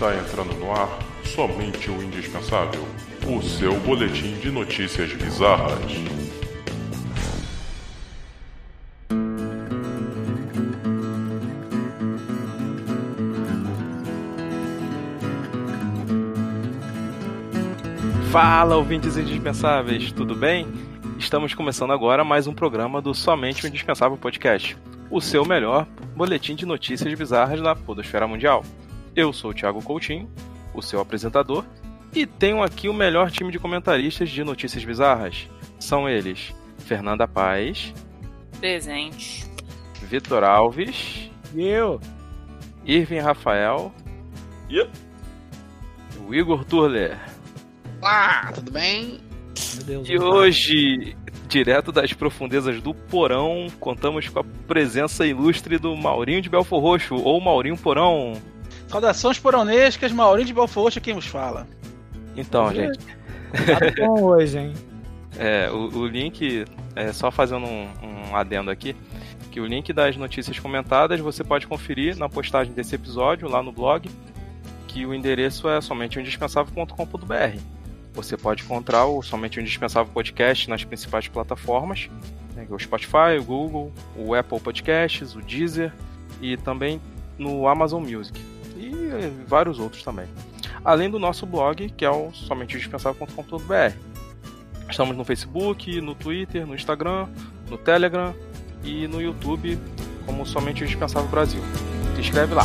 [0.00, 0.88] Está entrando no ar
[1.22, 2.82] somente o indispensável
[3.28, 5.76] o seu boletim de notícias bizarras.
[18.32, 20.66] Fala, ouvintes indispensáveis, tudo bem?
[21.18, 24.78] Estamos começando agora mais um programa do Somente o Indispensável Podcast,
[25.10, 25.86] o seu melhor
[26.16, 28.64] boletim de notícias bizarras da Podosfera Mundial.
[29.14, 30.30] Eu sou o Thiago Coutinho,
[30.74, 31.64] o seu apresentador,
[32.14, 35.48] e tenho aqui o melhor time de comentaristas de notícias bizarras.
[35.78, 37.92] São eles: Fernanda Paz,
[38.58, 39.44] Presente.
[40.02, 42.00] Vitor Alves, E eu?
[42.84, 43.92] Irving Rafael
[44.70, 44.90] Yep.
[46.16, 47.18] e o Igor Turler.
[48.00, 49.20] Olá, tudo bem?
[49.86, 50.08] Meu Deus.
[50.08, 51.16] E hoje,
[51.48, 57.16] direto das profundezas do Porão, contamos com a presença ilustre do Maurinho de Belfor Roxo,
[57.16, 58.32] ou Maurinho Porão.
[58.90, 61.66] Saudações poronescas, Maurinho de Belfort, quem vos fala.
[62.36, 62.98] Então, gente,
[63.50, 64.74] Tá bom hoje, hein?
[65.38, 66.64] é, o, o link,
[66.96, 68.96] é, só fazendo um, um adendo aqui,
[69.50, 73.72] que o link das notícias comentadas você pode conferir na postagem desse episódio lá no
[73.72, 74.08] blog,
[74.86, 77.60] que o endereço é somente indispensável.com.br.
[78.12, 82.10] Você pode encontrar o Somente o Indispensável Podcast nas principais plataformas,
[82.56, 85.92] né, o Spotify, o Google, o Apple Podcasts, o Deezer
[86.40, 87.00] e também
[87.38, 88.40] no Amazon Music
[89.46, 90.26] vários outros também.
[90.84, 93.94] Além do nosso blog, que é o somenteindispensável.com.br.
[94.88, 97.28] Estamos no Facebook, no Twitter, no Instagram,
[97.68, 98.34] no Telegram
[98.82, 99.78] e no YouTube
[100.30, 101.60] como Somente o Indispensável Brasil.
[102.14, 102.64] Se inscreve lá.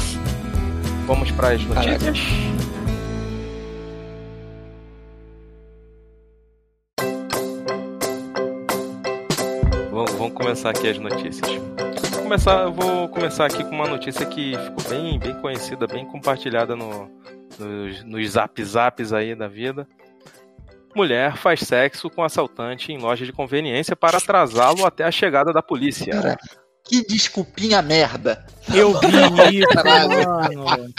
[1.07, 2.19] Vamos para as notícias.
[9.91, 11.49] Vamos começar aqui as notícias.
[12.25, 16.75] Começar, eu vou começar aqui com uma notícia que ficou bem, bem conhecida, bem compartilhada
[16.75, 17.07] no,
[17.59, 19.87] nos, nos zap zaps aí da vida.
[20.95, 25.61] Mulher faz sexo com assaltante em loja de conveniência para atrasá-lo até a chegada da
[25.61, 26.11] polícia.
[26.11, 26.35] Cara,
[26.87, 28.45] que desculpinha merda.
[28.73, 30.63] Eu vi isso, Caralho.
[30.63, 30.93] mano.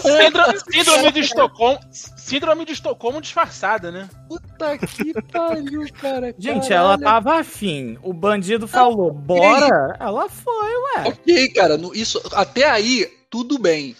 [0.00, 1.78] Síndrome, síndrome de Estocolmo.
[1.90, 4.08] Síndrome de Estocolmo disfarçada, né?
[4.28, 6.34] Puta que pariu, cara.
[6.38, 6.74] Gente, caralho.
[6.74, 7.98] ela tava afim.
[8.02, 9.96] O bandido falou, bora.
[10.00, 11.08] Ela foi, ué.
[11.08, 13.94] Ok, cara, no- isso, até aí, tudo bem.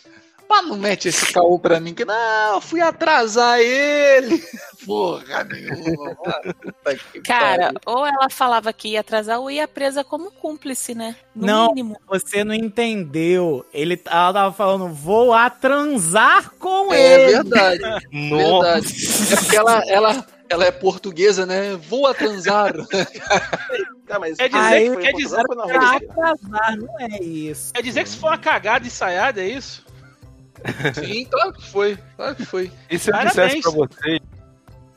[0.48, 4.42] Mas não mete esse caô pra mim que não, eu fui atrasar ele.
[4.86, 6.16] Porra nenhuma.
[7.12, 11.16] que Cara, ou ela falava que ia atrasar ou ia presa como cúmplice, né?
[11.34, 11.66] No Não.
[11.74, 11.96] mínimo.
[12.08, 13.66] Você não entendeu.
[13.74, 17.32] Ele, ela tava falando, vou a transar com É ele.
[17.32, 19.32] verdade, Nossa, verdade.
[19.32, 21.74] É porque ela, ela, ela é portuguesa, né?
[21.88, 22.72] Vou a transar.
[24.06, 27.72] Quer dizer, Aí, quer, dizer, Pra atrasar, não é isso.
[27.74, 29.84] quer dizer que isso foi uma cagada ensaiada, é isso?
[30.94, 31.98] Sim, claro que foi.
[32.16, 32.72] Claro que foi.
[32.90, 33.54] e se eu Parabéns.
[33.54, 34.20] dissesse pra vocês,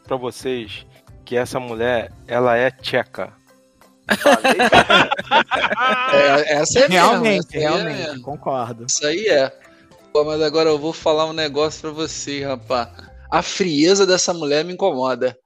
[0.04, 0.86] pra vocês
[1.26, 3.32] que essa mulher, ela é tcheca?
[6.14, 8.22] É, essa é mesmo, Realmente, é realmente, mesmo.
[8.24, 8.86] concordo.
[8.88, 9.52] Isso aí é.
[10.12, 12.90] Pô, mas agora eu vou falar um negócio pra você, rapaz.
[13.32, 15.38] A frieza dessa mulher me incomoda.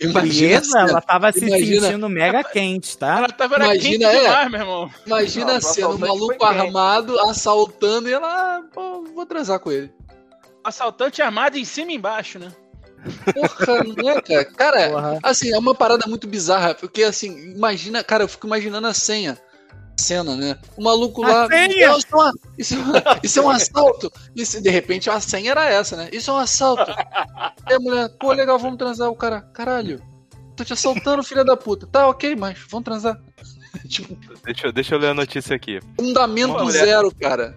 [0.00, 3.18] Imagina, Beleza, ela tava se imagina- sentindo mega quente, tá?
[3.18, 4.20] Ela tava Imagina, quente é.
[4.22, 4.90] demais, meu irmão.
[5.06, 6.60] imagina Não, a cena, o assaltante maluco foi quente.
[6.60, 9.92] armado, assaltando e ela, ah, pô, vou transar com ele.
[10.64, 12.52] Assaltante armado em cima e embaixo, né?
[13.34, 14.44] Porra, não é, cara?
[14.46, 15.18] Cara, Porra.
[15.22, 19.38] assim, é uma parada muito bizarra, porque assim, imagina, cara, eu fico imaginando a senha.
[19.98, 20.58] Cena, né?
[20.76, 21.46] O maluco A lá.
[21.48, 21.88] senha?
[21.88, 24.12] "Não, Isso, é uma- isso, é uma- isso é um assalto.
[24.34, 26.08] Isso, de repente a senha era essa, né?
[26.12, 26.90] Isso é um assalto.
[27.68, 29.08] E a mulher, pô, legal, vamos transar.
[29.10, 30.02] O cara, caralho,
[30.54, 31.86] tô te assaltando, filha da puta.
[31.86, 33.18] Tá, ok, mas vamos transar.
[33.88, 35.80] tipo, Deixa, eu- deixa eu ler a notícia aqui.
[35.98, 37.56] fundamento mulher- zero, cara.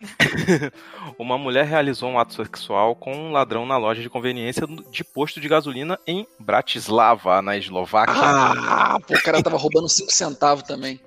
[1.18, 5.38] Uma mulher realizou um ato sexual com um ladrão na loja de conveniência de posto
[5.40, 8.14] de gasolina em Bratislava, na Eslováquia.
[8.16, 10.98] Ah, pô, o cara tava roubando 5 centavos também.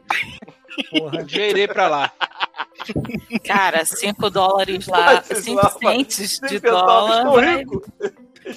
[0.89, 1.19] Porra.
[1.21, 2.11] Um dia irei pra lá.
[3.45, 5.79] Cara, 5 dólares lá, Vai, 5 Slava.
[5.79, 7.29] centes de dólar.
[7.31, 7.81] Vai, rico.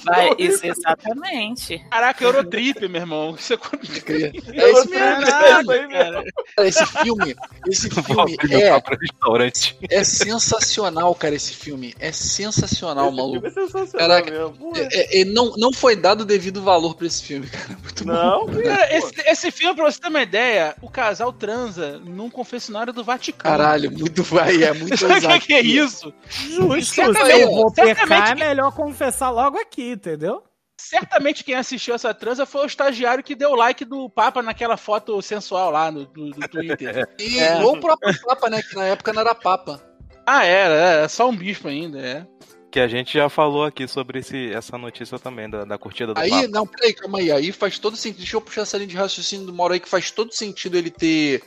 [0.07, 1.79] Vai, isso, exatamente.
[1.89, 3.35] Caraca, Eurotrip, meu irmão.
[3.37, 3.87] Isso é quando...
[3.87, 6.23] É isso mesmo, Caraca, cara.
[6.59, 7.35] Esse filme,
[7.67, 11.35] esse filme é, é sensacional, cara.
[11.35, 13.47] Esse filme é sensacional, maluco.
[13.47, 14.51] É sensacional Caraca, mesmo.
[14.51, 17.77] Pô, É, é, não, não foi dado o devido valor pra esse filme, cara.
[17.81, 18.11] Muito bom.
[18.11, 22.93] Não, cara, esse, esse filme, pra você ter uma ideia, o casal transa num confessionário
[22.93, 23.57] do Vaticano.
[23.57, 26.13] Caralho, muito vai, é muito Sabe o que, que é isso?
[26.29, 30.43] Justo, se eu vou pecar, é melhor confessar logo aqui, entendeu?
[30.79, 34.77] Certamente quem assistiu essa transa foi o estagiário que deu o like do Papa naquela
[34.77, 37.07] foto sensual lá no, do, do Twitter.
[37.19, 37.57] E É.
[37.63, 38.61] ou o próprio Papa, né?
[38.61, 39.81] Que na época não era Papa.
[40.25, 42.27] Ah, era, era só um bispo ainda, é.
[42.69, 46.19] Que a gente já falou aqui sobre esse, essa notícia também, da, da curtida do
[46.19, 46.47] Aí, Papa.
[46.49, 47.31] não, peraí, calma aí.
[47.31, 48.19] Aí faz todo sentido.
[48.19, 50.91] Deixa eu puxar essa linha de raciocínio do Mauro aí, que faz todo sentido ele
[50.91, 51.41] ter,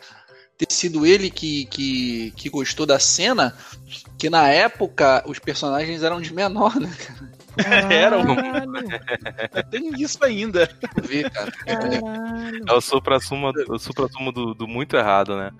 [0.58, 3.56] ter sido ele que, que, que gostou da cena,
[4.18, 6.90] que na época os personagens eram de menor, né?
[7.90, 8.36] Era um-
[9.70, 10.68] Tem isso ainda.
[11.02, 11.50] Ver, cara.
[11.64, 12.64] caralho.
[12.68, 15.50] É o supra-sumo supra do, do muito errado, né?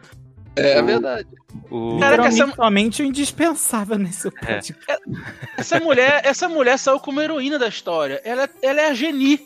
[0.56, 1.28] É, é verdade.
[1.70, 1.98] O...
[2.00, 4.74] Caraca, essa- somente o indispensável nesse podcast.
[5.56, 8.20] Essa mulher, essa mulher saiu como heroína da história.
[8.24, 9.40] Ela, ela é a Geni.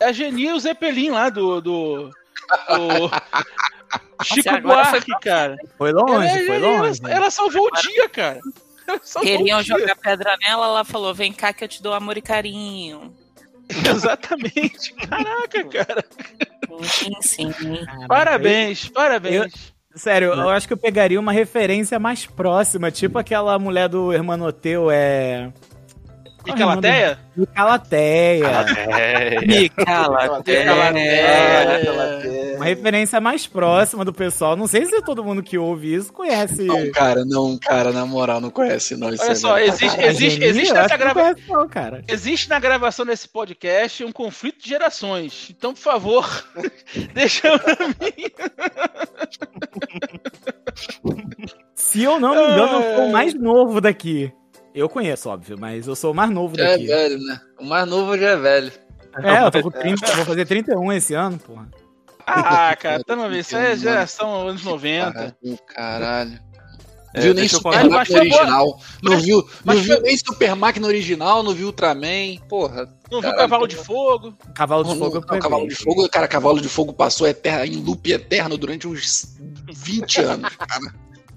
[0.00, 1.60] É a Geni e o Zeppelin lá do.
[1.60, 3.10] do, do
[4.24, 5.56] Chico agora foi Buarque, cara.
[5.78, 7.00] Foi longe, Ela- foi longe.
[7.04, 8.40] Ela, ela salvou o dia, cara.
[9.20, 13.14] Queriam jogar pedra nela, ela falou: vem cá que eu te dou amor e carinho.
[13.68, 14.92] Exatamente.
[14.94, 16.04] Caraca, cara.
[16.82, 17.52] Sim, sim.
[18.08, 19.74] Parabéns, parabéns.
[19.94, 24.90] Sério, eu acho que eu pegaria uma referência mais próxima, tipo aquela mulher do Hermanoteu,
[24.90, 25.52] é.
[26.46, 27.18] E Calateia?
[27.54, 28.46] Calateia.
[28.90, 32.56] É, Me cala, Calateia.
[32.56, 34.56] Uma referência mais próxima do pessoal.
[34.56, 36.64] Não sei se todo mundo que ouve isso conhece.
[36.64, 39.10] Não, cara, não, cara, na moral, não conhece não.
[39.12, 41.34] isso Olha é só, existe, existe, existe nessa gravação.
[42.08, 45.48] Existe na gravação desse podcast um conflito de gerações.
[45.50, 46.44] Então, por favor,
[47.14, 47.94] deixa pra mim.
[51.74, 54.32] Se eu não me engano, eu sou o mais novo daqui.
[54.74, 56.86] Eu conheço, óbvio, mas eu sou o mais novo Já é daqui.
[56.86, 57.40] velho, né?
[57.60, 58.72] O mais novo já é velho.
[59.22, 61.68] É, eu tô com 30, eu vou fazer 31 esse ano, porra.
[62.26, 63.38] Ah, cara, tá não vendo?
[63.38, 65.12] Isso é geração anos 90.
[65.12, 66.40] Caralho, caralho.
[67.16, 68.80] É, viu nem Super Máquina original.
[69.00, 72.38] Não Mas- viu, não mas viu foi- nem Super Máquina original, não viu Ultraman.
[72.48, 72.86] Porra.
[73.08, 73.38] Não viu Caralho.
[73.38, 74.34] Cavalo de Fogo?
[74.52, 75.40] Cavalo de Não, Fogo eu não, peguei.
[75.42, 79.36] Cavalo de Fogo, cara, Cavalo de Fogo passou eterno, em loop eterno durante uns
[79.72, 80.56] 20 anos.
[80.56, 80.92] cara.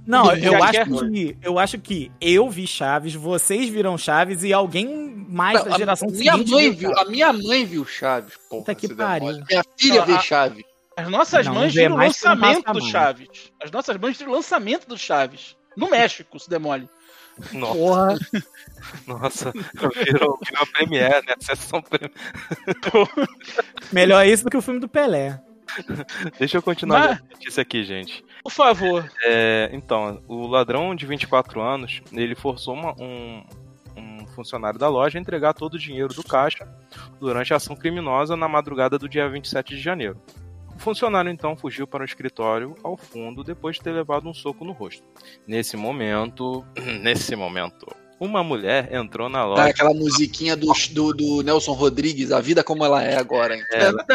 [0.08, 4.88] Não, eu acho que eu acho que eu vi Chaves, vocês viram Chaves e alguém
[5.30, 7.08] mais Não, da a geração minha seguinte mãe viu viu, Chaves.
[7.08, 8.62] a minha mãe viu Chaves, porra.
[8.62, 9.28] Puta que pariu.
[9.50, 10.64] Minha filha a- Chaves.
[10.96, 12.82] As nossas Não, mães viram o lançamento a do.
[12.82, 13.52] Chaves.
[13.62, 15.56] As nossas mães viram o lançamento do Chaves.
[15.76, 16.90] No México, se demole.
[17.54, 18.18] Nossa, Porra,
[19.06, 19.52] nossa,
[20.04, 21.36] virou, virou a Premiere, né?
[21.40, 22.14] Sessão Premiere.
[23.92, 25.40] melhor isso do que o filme do Pelé.
[26.40, 28.24] Deixa eu continuar Mas- notícia aqui, gente.
[28.44, 29.10] Por favor.
[29.24, 33.44] É, então, o ladrão de 24 anos, ele forçou uma- um,
[33.96, 36.68] um funcionário da loja a entregar todo o dinheiro do caixa
[37.20, 40.22] durante a ação criminosa na madrugada do dia 27 de janeiro.
[40.76, 44.64] O funcionário então fugiu para o escritório ao fundo depois de ter levado um soco
[44.64, 45.04] no rosto.
[45.48, 46.64] Nesse momento,
[47.02, 47.88] nesse momento,
[48.20, 49.66] uma mulher entrou na Ah, loja.
[49.66, 53.56] aquela musiquinha do, do, do Nelson Rodrigues, a vida como ela é agora.
[53.56, 53.64] hein?
[53.72, 54.06] Ela,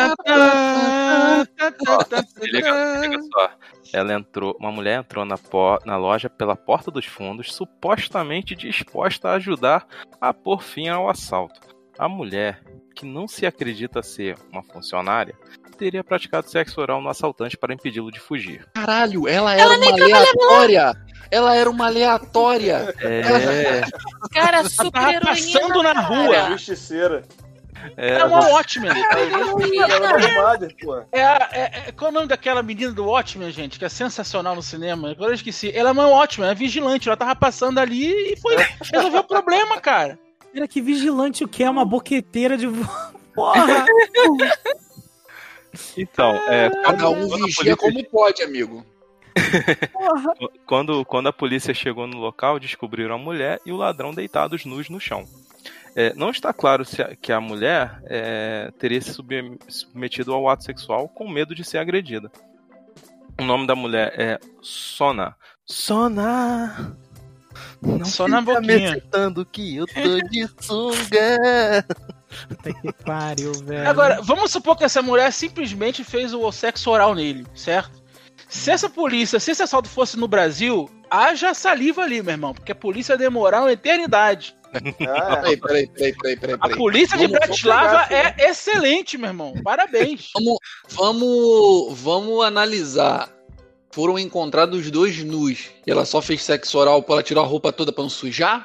[2.40, 3.50] liga, liga só.
[3.92, 9.28] Ela entrou, uma mulher entrou na, po- na loja pela porta dos fundos, supostamente disposta
[9.28, 9.86] a ajudar
[10.20, 11.60] a pôr fim ao assalto.
[11.98, 12.62] A mulher,
[12.94, 15.34] que não se acredita ser uma funcionária,
[15.82, 18.64] teria praticado sexo oral no assaltante para impedi-lo de fugir.
[18.74, 20.94] Caralho, ela era uma aleatória.
[21.30, 22.94] Ela era uma aleatória.
[23.00, 23.80] É,
[24.32, 25.26] Cara, super Tava heroína.
[25.30, 26.34] passando na rua.
[26.34, 26.50] cara.
[26.52, 27.22] Justiceira.
[27.96, 28.90] é, É uma Watchmen.
[28.90, 30.20] Ela
[31.12, 31.20] é.
[31.20, 33.78] É, a- é- é- qual é o nome daquela menina do Watchmen, gente?
[33.78, 35.10] Que é sensacional no cinema.
[35.10, 35.72] Agora eu esqueci.
[35.74, 37.08] Ela é Watchmen, é vigilante.
[37.08, 38.54] Ela tava passando ali e foi
[38.92, 40.18] resolver o problema, cara.
[40.54, 42.68] Era que vigilante o que é uma boqueteira de.
[43.34, 43.86] Porra!
[45.96, 48.84] então, é, Cada um quando a vigia polícia- como pode, amigo.
[49.92, 50.34] Porra!
[50.66, 54.88] Quando, quando a polícia chegou no local, descobriram a mulher e o ladrão deitados nus
[54.90, 55.26] no chão.
[55.94, 60.48] É, não está claro se a- que a mulher é, teria se subme- submetido ao
[60.48, 62.30] ato sexual com medo de ser agredida.
[63.40, 65.34] O nome da mulher é Sona.
[65.66, 66.96] Sona!
[67.82, 69.02] Não Só na fica boquinha.
[69.30, 71.86] me que eu tô de sunga.
[72.48, 73.88] Puta que pariu, velho.
[73.88, 78.02] Agora, vamos supor que essa mulher simplesmente fez o sexo oral nele, certo?
[78.48, 82.72] Se essa polícia, se esse assalto fosse no Brasil, haja saliva ali, meu irmão, porque
[82.72, 84.54] a polícia ia demorar uma eternidade.
[85.06, 86.56] Ah, Peraí, peraí, peraí, peraí, peraí.
[86.60, 89.52] A polícia de Vamos- Bratislava é excelente, meu irmão.
[89.62, 90.30] Parabéns.
[90.34, 90.58] Vamos,
[90.90, 93.30] vamos, vamos analisar.
[93.90, 95.70] Foram encontrados dois nus.
[95.86, 98.64] E ela só fez sexo oral pra ela tirar a roupa toda pra não sujar?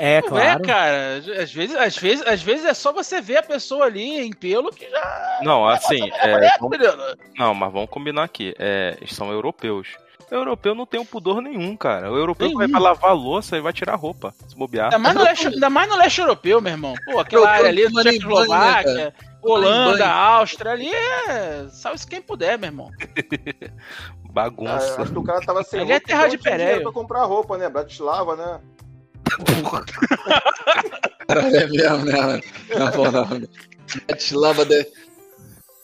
[0.00, 0.62] É, Não claro.
[0.62, 1.16] é, cara.
[1.42, 4.70] Às vezes, às, vezes, às vezes é só você ver a pessoa ali em pelo
[4.70, 5.40] que já.
[5.42, 6.78] Não, assim, é, É, vamos-
[7.38, 8.54] não, mas vamos combinar aqui.
[8.58, 9.88] É, são europeus.
[10.30, 12.10] O europeu não tem um pudor nenhum, cara.
[12.10, 12.58] O europeu Nenhum.
[12.60, 14.84] vai pra lavar a louça e vai tirar a roupa, se bobear.
[14.84, 16.94] Ainda mais, no leste, ainda mais no leste europeu, meu irmão.
[17.04, 20.08] Pô, aquela Europeu área ali, banho, né, Tchecoslováquia, Holanda.
[20.08, 21.66] Áustria, ali é.
[21.70, 22.90] Salve-se quem puder, meu irmão.
[24.30, 25.02] Ah, Bagunça.
[25.02, 27.24] acho que o cara tava sem Ali é roupa, terra então de dinheiro pra comprar
[27.24, 27.68] roupa, né?
[27.68, 28.60] Bratislava, né?
[31.26, 32.20] Caralho, é mesmo, né?
[32.20, 32.42] mano?
[32.76, 33.46] Na moral, né?
[34.06, 34.88] Bratislava deve.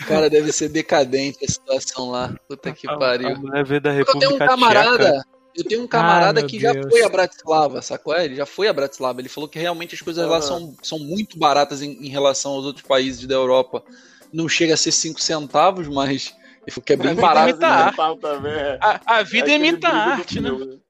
[0.07, 2.35] Cara, deve ser decadente a situação lá.
[2.49, 3.29] Puta que A- A pariu.
[3.31, 5.11] Eu tenho um camarada.
[5.13, 5.25] Tcheca.
[5.57, 6.87] Eu tenho um camarada que já Deus.
[6.91, 8.15] foi a Bratislava, sacou?
[8.15, 9.21] É, Ele já foi a Bratislava.
[9.23, 10.43] Ele falou que realmente as coisas lá Aham.
[10.43, 13.83] são, são muito baratas em, em relação aos outros países da Europa.
[14.31, 17.51] Não chega a ser 5 centavos, mas ele falou que é bem Mas barato.
[17.51, 18.79] imita a né?
[18.83, 20.51] A, a vida É imita a arte, né?
[20.51, 20.83] filme.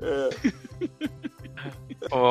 [0.00, 0.28] É.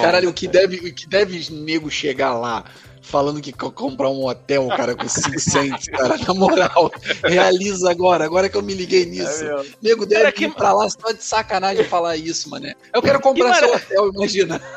[0.01, 2.63] Caralho, o que deve, o que deve nego chegar lá
[3.01, 6.91] falando que comprar um hotel, cara, com 5 cents, cara, na moral.
[7.24, 9.46] Realiza agora, agora que eu me liguei nisso.
[9.46, 9.63] É.
[9.82, 12.74] Nego deve Cara, que- ir pra lá só de sacanagem falar isso, mané.
[12.94, 14.62] Eu quero comprar Que seu mara- hotel, imagina.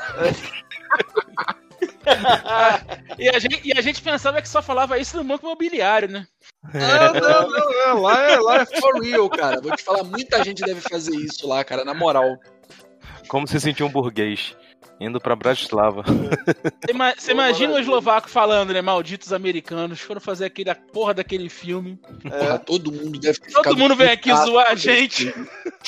[3.19, 6.27] E a, gente, e a gente pensava que só falava isso no banco imobiliário, né?
[6.73, 8.03] Não, não, não, não.
[8.03, 9.61] Lá é, lá é for real, cara.
[9.61, 12.37] Vou te falar, muita gente deve fazer isso lá, cara, na moral.
[13.29, 14.57] Como se sentiu um burguês
[15.01, 16.03] indo pra Bratislava.
[16.85, 18.81] Você ima- imagina o eslovaco falando, né?
[18.83, 21.99] Malditos americanos foram fazer aquele, a porra daquele filme.
[22.23, 22.59] Porra, É.
[22.59, 25.33] todo mundo deve ter Todo mundo vem aqui zoar a gente.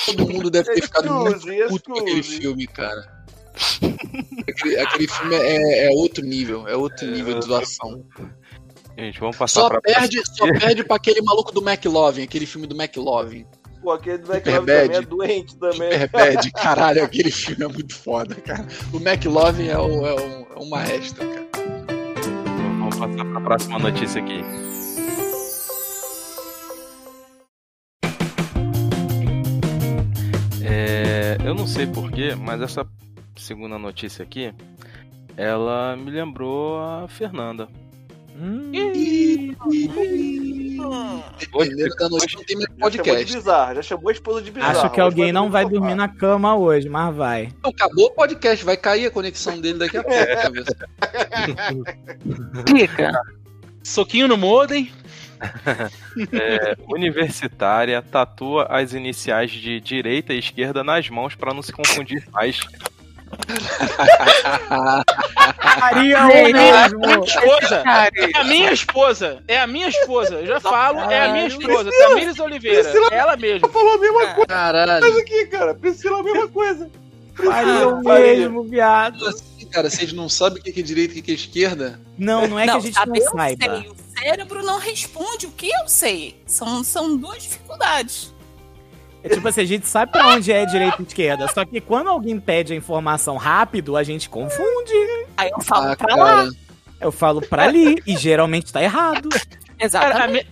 [0.07, 3.21] Todo mundo deve ter ficado muito Excuse, puto com aquele filme, cara.
[4.49, 8.05] Aquele, aquele filme é, é outro nível, é outro nível de doação.
[8.99, 12.67] Gente, vamos passar Só pra perde, só perde pra aquele maluco do McLovin, aquele filme
[12.67, 13.47] do McLovin.
[13.80, 15.92] Pô, aquele do McLovin também é doente também.
[15.92, 18.66] Superbad, caralho, aquele filme é muito foda, cara.
[18.92, 21.49] O McLovin é, o, é, um, é um maestro, cara.
[22.78, 24.42] Vamos passar pra próxima notícia aqui.
[30.62, 32.87] É, eu não sei porquê, mas essa
[33.34, 34.52] segunda notícia aqui,
[35.38, 37.66] ela me lembrou a Fernanda.
[38.40, 38.73] Hum,
[41.38, 43.35] Dependendo da noite, não tem mais Já podcast.
[43.37, 44.78] bizarro, já chamou a esposa de bizarro.
[44.78, 47.52] acho que alguém não vai dormir na cama hoje, mas vai.
[47.62, 50.16] Não, acabou o podcast, vai cair a conexão dele daqui a pouco.
[50.42, 50.75] cabeça.
[53.82, 54.90] Soquinho no modem.
[56.32, 62.23] É, universitária tatua as iniciais de direita e esquerda nas mãos pra não se confundir
[62.30, 62.61] mais.
[65.80, 67.25] Faria o Gente, mesmo.
[67.25, 67.82] Esposa.
[67.87, 69.42] É a minha esposa.
[69.49, 70.34] É a minha esposa.
[70.37, 71.90] Eu já falo, é a minha esposa.
[71.90, 72.82] Tamires Oliveira.
[72.82, 73.68] Priscila- Ela mesma.
[73.68, 75.18] Falou a mesma coisa Caralho.
[75.18, 75.75] aqui, cara.
[75.75, 76.90] Priscila, a mesma coisa.
[77.34, 78.37] Faria o Faria.
[78.37, 79.26] mesmo, viado.
[79.26, 82.00] Assim, cara, vocês não sabem o que é direita e o que é esquerda?
[82.18, 83.64] Não, não é que a gente não saber eu saiba.
[83.80, 83.90] sei.
[83.90, 86.42] O cérebro não responde o que eu sei.
[86.46, 88.34] São, são duas dificuldades.
[89.23, 91.47] É tipo assim, a gente sabe pra onde é direita e esquerda.
[91.49, 94.93] Só que quando alguém pede a informação rápido, a gente confunde.
[95.37, 96.27] Aí eu falo Ah, pra lá.
[96.37, 96.50] cara.
[97.00, 99.29] Eu falo pra ali e geralmente tá errado.
[99.79, 100.47] Exatamente.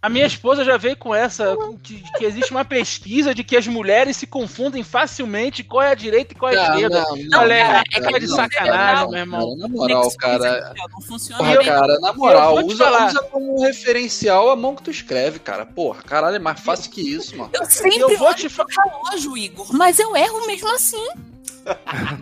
[0.00, 3.66] A minha esposa já veio com essa, que, que existe uma pesquisa de que as
[3.66, 7.00] mulheres se confundem facilmente qual é a direita e qual é a Não, esquerda.
[7.02, 9.56] não, Não, Olha, cara, é é cara de que sacanagem, não, meu irmão.
[9.56, 10.72] Na moral, cara.
[10.92, 11.66] Não funciona Porra, bem.
[11.66, 13.08] cara, na moral, usa, falar.
[13.08, 15.66] usa como referencial a mão que tu escreve, cara.
[15.66, 17.50] Porra, caralho, é mais fácil que isso, mano.
[17.52, 21.08] Eu sempre Eu vou te pro relógio, Igor, mas eu erro mesmo assim.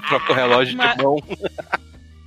[0.09, 1.17] Troca o relógio Mas- de mão.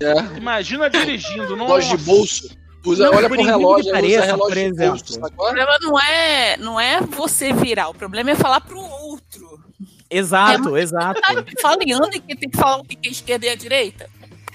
[0.02, 0.38] É.
[0.38, 1.66] Imagina dirigindo, não.
[1.66, 2.59] Relógio de bolso.
[2.86, 4.98] Usa, Não, olha por pro relógio, pareça, relógio por exemplo.
[4.98, 5.46] bolso, O sacou?
[5.46, 9.60] problema não é, não é você virar, o problema é falar pro outro.
[10.10, 11.20] Exato, exato.
[11.24, 14.10] Sabe, falando e que tem que falar o que é esquerda e a direita.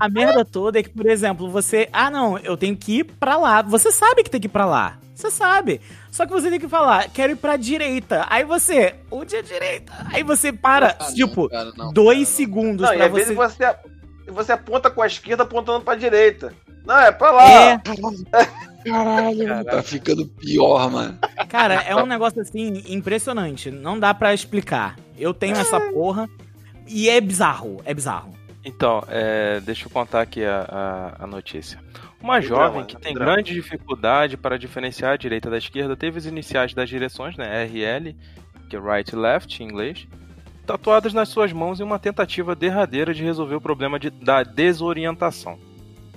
[0.00, 1.86] A merda toda é que, por exemplo, você.
[1.92, 3.60] Ah, não, eu tenho que ir pra lá.
[3.60, 4.98] Você sabe que tem que ir pra lá.
[5.14, 5.78] Você sabe.
[6.10, 8.24] Só que você tem que falar, quero ir pra direita.
[8.30, 9.92] Aí você, onde é direita?
[10.10, 12.36] Aí você para, Ah, não, tipo, cara, não, dois cara, não.
[12.36, 13.74] segundos Não, e pra às vezes você.
[14.24, 16.52] Você, você aponta com a esquerda apontando pra direita.
[16.84, 17.50] Não, é pra lá.
[17.72, 17.80] É,
[18.84, 21.18] Caralho, tá ficando pior, mano.
[21.48, 23.70] cara, é um negócio assim impressionante.
[23.70, 24.96] Não dá pra explicar.
[25.16, 26.28] Eu tenho essa porra
[26.88, 28.34] e é bizarro, é bizarro.
[28.64, 30.66] Então, é, deixa eu contar aqui a,
[31.18, 31.78] a, a notícia.
[32.20, 33.32] Uma Tem jovem drama, que tem drama.
[33.32, 38.16] grande dificuldade para diferenciar a direita da esquerda teve as iniciais das direções, né, RL,
[38.68, 40.06] que é right e left em inglês,
[40.66, 45.58] tatuadas nas suas mãos em uma tentativa derradeira de resolver o problema de- da desorientação.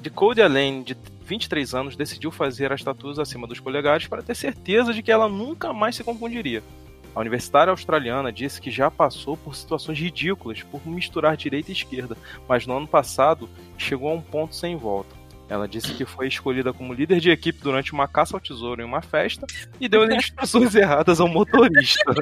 [0.02, 4.36] De Cody Lane, de 23 anos, decidiu fazer as tatuas acima dos polegares para ter
[4.36, 6.62] certeza de que ela nunca mais se confundiria.
[7.16, 12.18] A universitária australiana disse que já passou por situações ridículas por misturar direita e esquerda,
[12.48, 15.16] mas no ano passado chegou a um ponto sem volta.
[15.48, 18.86] Ela disse que foi escolhida como líder de equipe durante uma caça ao tesouro em
[18.86, 19.46] uma festa
[19.80, 22.04] e deu as instruções erradas ao motorista.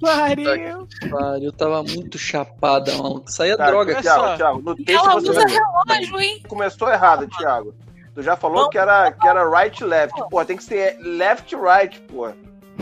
[0.00, 0.86] pariu.
[1.10, 3.24] Pariu, eu tava muito chapada, mano.
[3.26, 4.00] Isso aí é Cara, droga.
[4.00, 6.42] Thiago, Thiago, no texto ela você usa relógio, hein?
[6.46, 7.74] começou errado, Thiago.
[8.14, 10.16] Tu já falou que era, que era right left.
[10.30, 12.30] Pô, tem que ser left right, pô.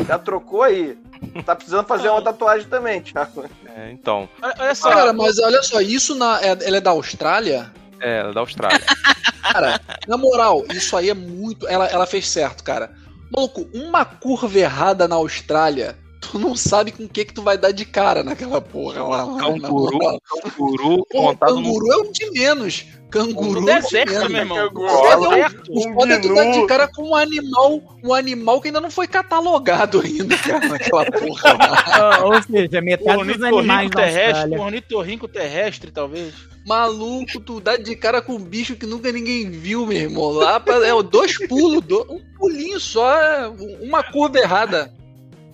[0.06, 0.99] Já trocou aí.
[1.47, 3.47] Tá precisando fazer uma tatuagem também, Thiago.
[3.75, 4.90] É, então, Olha, olha só.
[4.90, 7.73] Cara, mas olha só, isso na, é, ela é da Austrália?
[8.00, 8.81] É, ela é da Austrália.
[9.43, 11.67] Cara, na moral, isso aí é muito.
[11.69, 12.91] Ela, ela fez certo, cara.
[13.33, 17.57] Maluco, uma curva errada na Austrália, tu não sabe com o que que tu vai
[17.57, 19.25] dar de cara naquela porra lá.
[19.38, 19.99] Canguru,
[20.43, 22.87] canguru montado no canguru é o de menos.
[23.09, 24.29] Canguru No é de deserto, menos.
[24.31, 24.57] meu irmão.
[24.69, 25.21] Canguru.
[25.21, 25.73] No deserto.
[25.73, 28.91] O foda é tu dar de cara com um animal, um animal que ainda não
[28.91, 32.25] foi catalogado ainda, cara, naquela porra lá.
[32.26, 34.61] Ou seja, metade dos animais Ornitorrinco da terrestre, Austrália.
[34.61, 36.35] ornitorrinco terrestre, talvez.
[36.66, 40.30] Maluco, tu dá de cara com um bicho que nunca ninguém viu, meu irmão.
[40.32, 44.92] Lá pra, é dois pulos, do- um pulinho só, uma curva errada.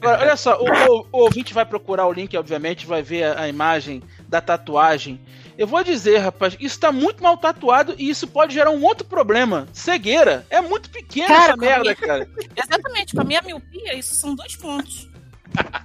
[0.02, 3.49] Olha só, o, o- o ouvinte vai procurar o link, obviamente, vai ver a, a
[3.49, 5.21] imagem da tatuagem.
[5.57, 9.07] Eu vou dizer, rapaz, isso tá muito mal tatuado e isso pode gerar um outro
[9.07, 9.69] problema.
[9.73, 10.47] Cegueira.
[10.49, 12.28] É muito pequena Cara, essa merda, cara.
[12.57, 15.09] Exatamente, pra minha miopia, isso são dois pontos.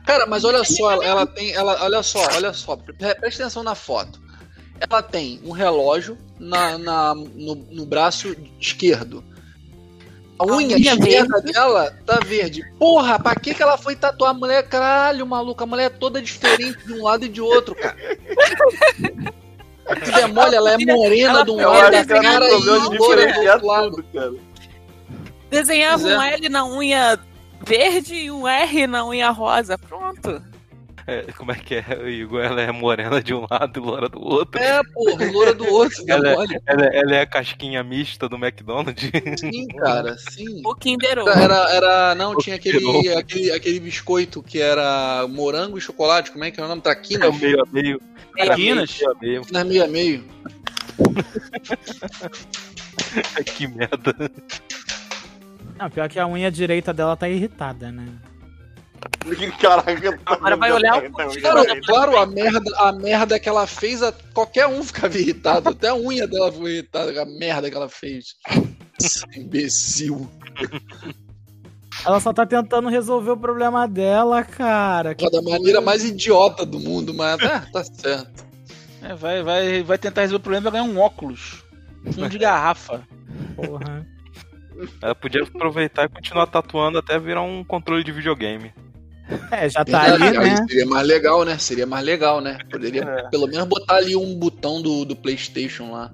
[0.06, 1.52] Cara, mas olha só, ela, tem.
[1.52, 4.26] Ela, olha só, olha só, pre- presta atenção na foto.
[4.80, 9.24] Ela tem um relógio na, na- no, no braço esquerdo.
[10.40, 12.64] A unha unha esquerda dela tá verde.
[12.78, 14.68] Porra, pra que, que ela foi tatuar a mulher?
[14.70, 17.98] Caralho, maluco, a mulher é toda diferente de um lado e de outro, cara.
[20.06, 23.66] Se der mole, ela é morena de um lado ela cara e loura do outro
[23.66, 24.04] lado.
[24.14, 24.34] cara.
[25.50, 26.18] Desenhava Pois é.
[26.18, 27.20] um L na unha
[27.66, 29.78] verde e um R na unha rosa.
[29.78, 30.44] Pronto.
[31.10, 32.44] É, como é que é, Igor?
[32.44, 34.62] Ela é morena de um lado e loura do outro.
[34.62, 36.60] É, porra, loura do outro, se der Ela é- mole.
[36.66, 39.10] Ela, ela é a casquinha mista do McDonald's.
[39.40, 40.62] Sim, cara, sim.
[40.66, 41.30] O Kinder Ovo.
[41.30, 46.52] Era, era, não, tinha aquele, aquele, aquele biscoito que era morango e chocolate, como é
[46.52, 46.82] que é o nome?
[46.82, 47.30] É Traquinas?
[47.30, 48.02] o meio a meio.
[48.36, 49.00] Traquinas?
[49.00, 49.42] Meio a meio.
[49.44, 50.26] Traquinas meio a meio.
[53.56, 54.16] que merda.
[55.80, 58.08] Não, pior que a unha direita dela tá irritada, né?
[59.60, 64.14] Caraca, Agora vai olhar o Cara, claro, a merda, a merda que ela fez, a-
[64.34, 65.70] qualquer um ficava irritado.
[65.70, 68.36] Até a unha dela foi irritada, a merda que ela fez.
[69.00, 70.30] Esse imbecil.
[72.06, 75.14] Ela só tá tentando resolver o problema dela, cara.
[75.16, 78.46] Que Da maneira mais idiota do mundo, mas é, tá certo.
[79.02, 81.64] É, vai, vai, vai tentar resolver o problema e vai ganhar um óculos.
[82.18, 83.06] Um de garrafa.
[83.56, 84.08] porra.
[85.02, 88.72] Ela podia aproveitar e continuar tatuando até virar um controle de videogame.
[89.52, 90.66] É, já tá ali, Aí né?
[90.68, 91.58] Seria mais legal, né?
[91.58, 92.58] Seria mais legal, né?
[92.72, 93.30] Poderia É.
[93.30, 96.12] pelo menos botar ali um botão do, do PlayStation lá.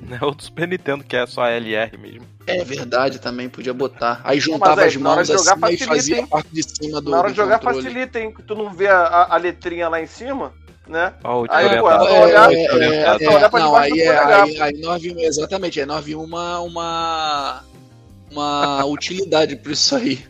[0.00, 0.18] Né?
[0.22, 2.26] Ou do Super Nintendo, que é só LR mesmo.
[2.46, 4.20] É verdade, também podia botar.
[4.24, 6.24] Aí juntava aí, as mãos assim e facilita, fazia hein?
[6.24, 7.82] a parte de cima do Na hora de jogar controle.
[7.82, 8.32] facilita, hein?
[8.34, 10.52] Que tu não vê a, a- letrinha lá em cima,
[10.88, 11.12] né?
[11.22, 12.04] O Aí, orientado.
[12.06, 15.86] só olhar- É, é, é, olhar não, aí, é, aí, aí nós vimos, exatamente, aí
[15.86, 17.62] nós vimos uma, uma,
[18.30, 20.24] uma utilidade pra isso aí.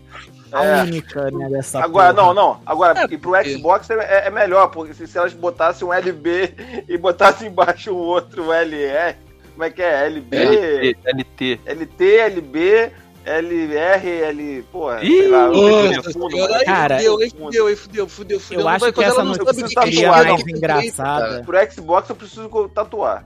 [0.53, 0.83] A É.
[0.83, 2.27] única, né, dessa Agora, porra.
[2.27, 2.61] não, não.
[2.67, 6.55] Agora, É, e pro Xbox é, é melhor, porque se, se elas botassem um LB
[6.89, 9.17] e botassem embaixo um outro LR,
[9.53, 10.07] como é que é?
[10.07, 11.61] LB, LT, LT.
[11.67, 12.93] LT, LB,
[13.25, 14.63] LR, L.
[14.73, 15.49] Porra, Ih, sei lá.
[15.49, 18.61] Nossa, fundo, aí Cara, fudeu, aí fudeu, fudeu, fudeu, fudeu.
[18.61, 19.53] Eu acho vai que essa notícia
[19.85, 21.43] seria é mais engraçada.
[21.45, 23.25] Pro Xbox eu preciso tatuar.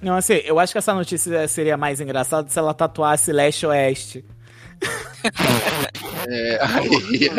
[0.00, 4.24] Não, assim, eu acho que essa notícia seria mais engraçada se ela tatuasse Leste Oeste.
[6.28, 6.88] É, aí
[7.20, 7.32] ia,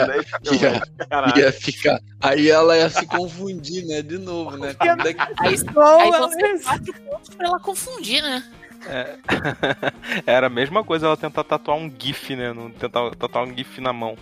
[0.54, 1.38] ia, Caralho.
[1.40, 2.00] ia ficar.
[2.22, 4.02] Aí ela ia se confundir, né?
[4.02, 4.74] De novo, né?
[4.74, 8.44] Como é que- Aí, aí é você quatro pontos pra ela confundir, né?
[10.26, 12.54] Era a mesma coisa ela tentar tatuar um GIF, né?
[12.54, 14.16] Não tentar tatuar um GIF na mão.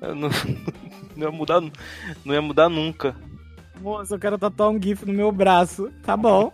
[0.00, 0.30] Não,
[1.16, 1.60] não ia mudar,
[2.24, 3.14] não ia mudar nunca.
[3.80, 5.90] Moça, eu quero tatuar um GIF no meu braço.
[6.04, 6.52] Tá bom.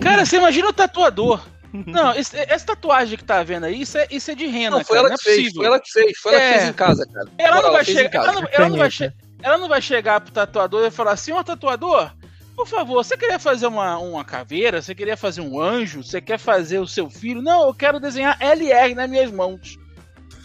[0.00, 1.44] Cara, você imagina o tatuador.
[1.86, 4.84] Não, esse- essa tatuagem que tá vendo aí, isso é, isso é de rena, Não,
[4.84, 5.00] foi cara.
[5.00, 6.52] ela não que é fez, foi ela que fez, foi ela É.
[6.52, 7.28] que fez em casa, cara.
[7.36, 8.10] Ela não vai chegar.
[8.10, 8.28] casa.
[8.30, 9.16] Ela não, ela não vai Caneta.
[9.18, 12.12] che- ela não vai chegar pro tatuador e falar assim, ó, tatuador,
[12.56, 14.80] por favor, você queria fazer uma, uma caveira?
[14.80, 16.04] Você queria fazer um anjo?
[16.04, 17.42] Você quer fazer o seu filho?
[17.42, 19.76] Não, eu quero desenhar LR nas minhas mãos.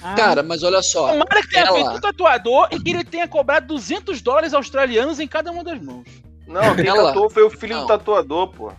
[0.02, 1.10] Ah, Cara, mas olha só.
[1.12, 5.20] Tomara que tenha ela- feito o tatuador e que ele tenha cobrado 200 dólares australianos
[5.20, 6.08] em cada uma das mãos.
[6.48, 7.82] Não, quem Ela- tatuou foi o filho Não.
[7.84, 8.72] do tatuador, pô.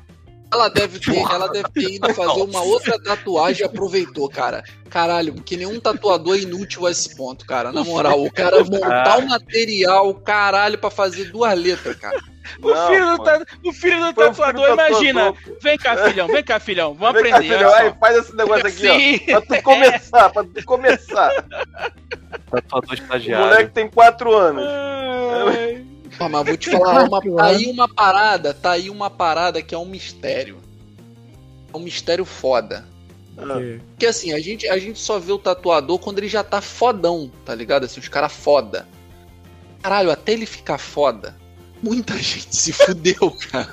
[0.52, 4.64] Ela deve ter, ela deve ter ido fazer uma outra tatuagem e aproveitou, cara.
[4.88, 7.70] Caralho, que nenhum tatuador é inútil a esse ponto, cara.
[7.70, 12.18] Na moral, o cara montar o material, caralho, pra fazer duas letras, cara.
[12.60, 15.32] O, Não, filho, do ta- o filho do o tatuador, filho imagina.
[15.32, 16.94] tatuador, Vem cá, filhão, vem cá, filhão.
[16.94, 17.54] Vamos Vem cá, aprender.
[17.56, 19.20] filhão, olha aí, faz esse negócio aqui, Sim.
[19.34, 19.40] ó.
[19.40, 21.30] Pra tu começar, pra tu começar.
[22.50, 23.46] Tatuador O estagiário.
[23.46, 24.64] moleque tem 4 anos.
[26.20, 29.62] Ah, Pô, mas vou te falar, uma, tá aí uma parada, tá aí uma parada
[29.62, 30.58] que é um mistério.
[31.72, 32.84] É um mistério foda.
[33.88, 37.30] Porque assim, a gente, a gente só vê o tatuador quando ele já tá fodão,
[37.44, 37.84] tá ligado?
[37.84, 38.86] Assim, os caras foda.
[39.82, 41.34] Caralho, até ele ficar foda,
[41.82, 43.70] muita gente se fudeu, cara.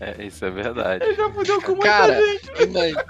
[0.00, 1.04] É, isso é verdade.
[1.04, 2.62] Ele já fudeu com muita Cara, gente.
[2.62, 3.04] ima-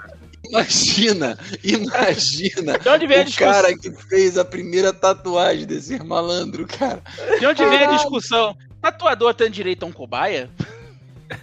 [0.49, 3.51] imagina, imagina De onde vem a o discussão?
[3.51, 7.01] cara que fez a primeira tatuagem desse malandro, cara.
[7.39, 8.55] De onde vem a discussão?
[8.81, 10.49] Tatuador tem direito a um cobaia?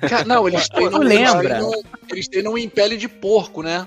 [0.09, 1.49] Cara, não, eles treinam, eles lembra?
[1.49, 1.73] treinam,
[2.11, 3.87] eles treinam em pele de porco, né?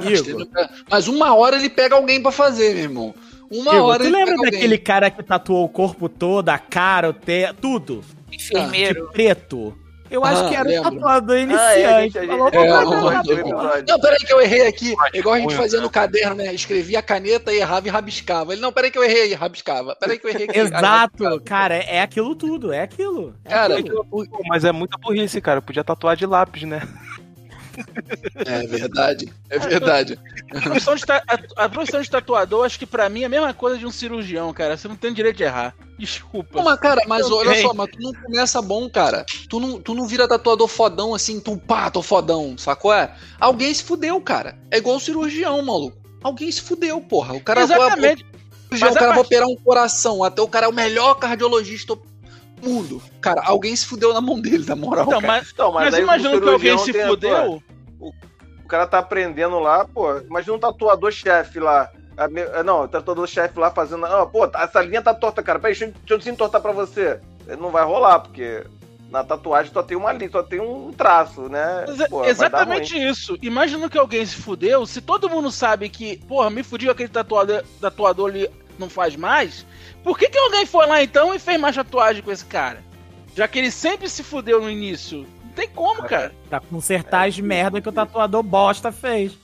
[0.00, 0.48] Treinam-
[0.90, 3.14] Mas uma hora ele pega alguém pra fazer, meu irmão.
[3.50, 4.78] Uma Igor, hora tu ele lembra pega daquele alguém.
[4.84, 7.52] cara que tatuou o corpo todo, a cara, o te...
[7.60, 8.04] tudo?
[8.32, 9.06] Enfermeiro.
[9.06, 9.76] De preto?
[10.10, 10.90] Eu acho Ah, que era o lembro.
[10.90, 12.02] tatuador Ah, é, a iniciante.
[12.02, 13.84] gente, a gente, Falou, É, é, "Pô, um- cara.
[13.88, 14.94] Não, peraí que eu errei aqui.
[15.14, 15.82] Igual a gente fazia cara.
[15.82, 16.52] no caderno, né?
[16.54, 18.52] Escrevia a caneta, errava e rabiscava.
[18.52, 19.94] Ele, não, peraí que eu errei, rabiscava.
[19.96, 20.44] Peraí que eu errei.
[20.46, 20.84] aqui, Exato,
[21.24, 21.40] rabiscava.
[21.42, 23.34] cara, é é aquilo tudo, é aquilo.
[23.44, 24.04] É Cara, aquilo.
[24.04, 25.62] Pô, Mas é muita burrice, cara.
[25.62, 26.80] Podia tatuar de lápis, né?
[28.46, 30.18] É verdade, é verdade.
[30.54, 31.22] A profissão de, ta-
[31.56, 34.52] a, profissão de tatuador, acho que pra mim é a mesma coisa de um cirurgião,
[34.52, 34.76] cara.
[34.76, 35.74] Você não tem direito de errar.
[35.98, 36.50] Desculpa.
[36.52, 37.68] Pô, mas, cara, mas Eu olha tenho.
[37.68, 39.24] só, mas tu não começa bom, cara.
[39.48, 42.92] Tu não, tu não vira tatuador fodão assim, tu pá, tô fodão, sacou?
[42.92, 43.14] É?
[43.38, 44.58] Alguém se fudeu, cara.
[44.70, 45.98] É igual o cirurgião, maluco.
[46.22, 47.34] Alguém se fudeu, porra.
[47.34, 48.22] O cara Exatamente.
[48.24, 48.26] o
[48.70, 51.96] Mas a cara vai operar um coração, até o cara é o melhor cardiologista
[52.62, 53.02] mundo.
[53.20, 55.06] Cara, alguém se fudeu na mão dele, na moral.
[55.06, 55.32] Então, cara.
[55.32, 57.62] mas, Então, mas, mas imagina que alguém se fudeu.
[58.00, 60.18] O cara tá aprendendo lá, pô.
[60.18, 61.90] Imagina um tatuador-chefe lá.
[62.16, 64.06] A ah, Não, o tatuador-chefe lá fazendo.
[64.06, 65.58] Ah, pô, essa linha tá torta, cara.
[65.58, 67.18] Peraí, deixa, eu- deixa eu desentortar pra você.
[67.58, 68.64] Não vai rolar, porque
[69.10, 71.84] na tatuagem só tem uma linha, só tem um traço, né?
[72.26, 73.36] Exatamente isso.
[73.42, 74.86] Imagina que alguém se fudeu.
[74.86, 79.66] Se todo mundo sabe que, porra, me fudiu aquele tatuador, tatuador ali, não faz mais.
[80.02, 82.82] Por que, que alguém foi lá então e fez mais tatuagem com esse cara?
[83.36, 85.26] Já que ele sempre se fudeu no início.
[85.44, 86.32] Não tem como, cara.
[86.48, 89.32] Pra consertar as merda que o tatuador bosta fez.
[89.32, 89.40] ruim.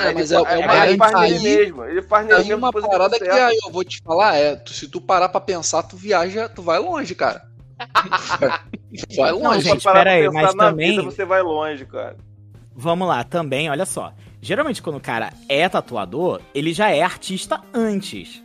[0.00, 1.84] É, Ele mas é- é uma- ele faz aí- nele mesmo.
[1.84, 2.56] Ele faz nele mesmo.
[2.58, 3.46] uma parada que conserta.
[3.46, 6.60] aí eu vou te falar, é, tu- se tu parar pra pensar, tu viaja, tu
[6.62, 7.42] vai longe, cara.
[9.16, 9.62] vai Não, longe.
[9.62, 12.16] gente, Se parar aí, pensar mas na também- vida, você vai longe, cara.
[12.74, 14.12] Vamos lá, também, olha só.
[14.40, 18.42] Geralmente, quando o cara é tatuador, ele já é artista antes.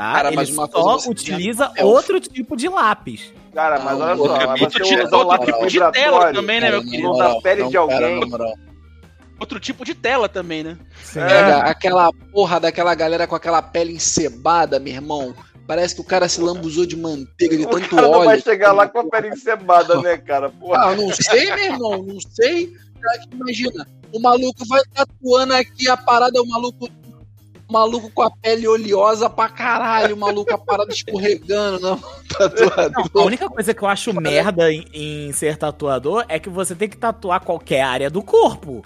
[0.00, 0.12] Tá?
[0.14, 3.34] Cara, ele mas uma só utiliza é o- outro tipo de lápis.
[3.52, 6.58] Cara, mas Não, olha outro só, mas você um outro lápis tipo de tela também,
[6.60, 7.16] né, meu querido?
[7.18, 8.20] na pele não, de alguém.
[9.38, 10.78] Outro tipo de tela também, né?
[11.02, 11.20] Sim.
[11.20, 15.34] Pega aquela porra daquela galera com aquela pele encebada, meu irmão.
[15.66, 18.24] Parece que o cara se lambuzou de manteiga, de O tanto cara não óleo.
[18.24, 20.48] vai chegar lá com a pele encebada, né, cara?
[20.48, 20.78] Porra.
[20.92, 22.72] Ah, não sei, meu irmão, não sei.
[23.32, 26.88] Imagina, o maluco vai tatuando aqui a parada, o maluco.
[27.70, 32.00] Maluco com a pele oleosa pra caralho, o maluco a parada escorregando, não.
[32.28, 33.22] Tatuador.
[33.22, 36.88] A única coisa que eu acho merda em, em ser tatuador é que você tem
[36.88, 38.84] que tatuar qualquer área do corpo.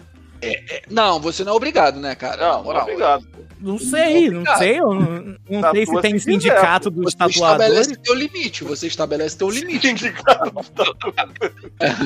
[0.91, 2.37] Não, você não é obrigado, né, cara?
[2.49, 2.83] Na Não, moral.
[2.83, 3.27] obrigado.
[3.61, 4.59] Não sei, não Obrigado.
[4.59, 4.79] sei.
[4.81, 7.71] Eu não, não Tatua sei se tem sindicato dos Você tatuadores.
[7.89, 9.95] estabelece teu limite, você estabelece teu limite.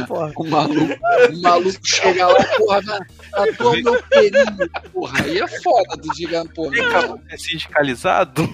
[0.06, 0.32] Porra.
[0.36, 0.94] O maluco,
[1.32, 2.98] o maluco chega lá, porra, vai,
[3.32, 4.44] tatua o meu perinho,
[4.92, 5.24] porra.
[5.24, 6.70] Aí é foda do gigante, porra.
[6.76, 8.48] Você é sindicalizado?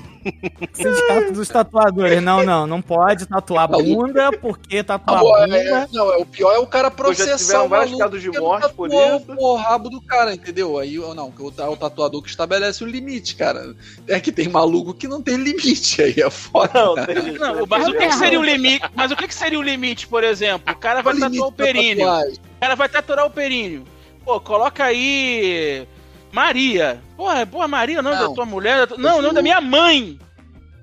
[0.73, 2.23] Sindicato dos tatuadores.
[2.23, 5.89] Não, não, não pode tatuar bunda, porque tatuar Não, é, bunda.
[5.93, 8.89] não, é, o pior é o cara já processar o vários casos de morte por
[8.89, 9.25] isso.
[9.37, 10.79] O rabo do cara, entendeu?
[10.79, 13.75] Aí, ou não, o, é o tatuador que estabelece o limite, cara.
[14.09, 16.73] É que tem maluco que não tem limite, aí é foda.
[16.75, 18.85] Não, tem Não, mas o que, que seria o limite?
[18.95, 20.73] Mas o que, que seria o limite, por exemplo?
[20.73, 22.07] O cara vai limite tatuar o períneo.
[22.07, 23.85] O cara vai tatuar o períneo.
[24.25, 25.87] Pô, coloca aí.
[26.35, 27.01] Maria.
[27.16, 28.29] Porra, porra, Maria, o nome Não.
[28.29, 28.88] da tua mulher.
[28.99, 30.18] Não, o nome da minha mãe.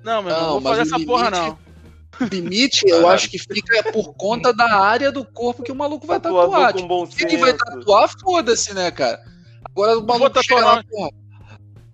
[0.02, 1.62] Não, meu irmão, Não, não vou fazer essa porra, limite- não.
[2.20, 6.06] O limite, eu acho que fica por conta da área do corpo que o maluco
[6.06, 6.72] vai Tatuador tatuar.
[6.72, 9.20] com Tipo, bom se ele vai tatuar, foda-se, né, cara?
[9.70, 11.10] Agora o maluco chega tatuar, porra,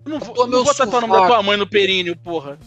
[0.05, 2.57] Não vou, não vou tatuar o nome da tua mãe no períneo, porra.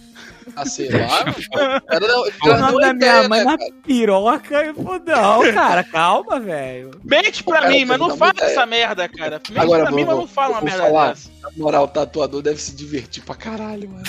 [0.57, 1.25] Ah, sei lá.
[1.87, 3.71] cara não- o nome não da minha ideia, mãe né, na cara?
[3.85, 4.65] piroca.
[4.65, 6.91] e Não, cara, calma, velho.
[7.05, 9.41] Mente pra Cara, mim, mas não não fala essa merda, cara.
[9.49, 11.09] Mente Agora, pra mim, vou- mas não fala uma merda falar.
[11.11, 11.31] dessa.
[11.43, 14.05] Na moral, o tatuador deve se divertir pra caralho, mano.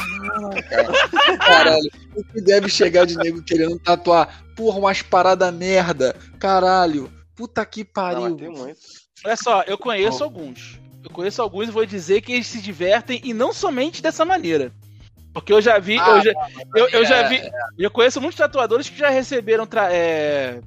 [0.69, 1.37] Cara.
[1.37, 1.89] Caralho.
[2.15, 4.43] O que deve chegar de nego querendo tatuar?
[4.55, 6.15] Porra, umas paradas merda.
[6.39, 7.11] Caralho.
[7.35, 8.35] Puta que Não, pariu.
[8.35, 8.77] tem muito.
[9.25, 10.79] Olha só, eu conheço alguns.
[11.03, 14.71] Eu conheço alguns e vou dizer que eles se divertem e não somente dessa maneira.
[15.33, 16.31] Porque eu já vi, Ah, eu, já,
[16.75, 17.41] eu, eu já é, vi,
[17.79, 20.59] eu conheço muitos tatuadores que já receberam tra- é,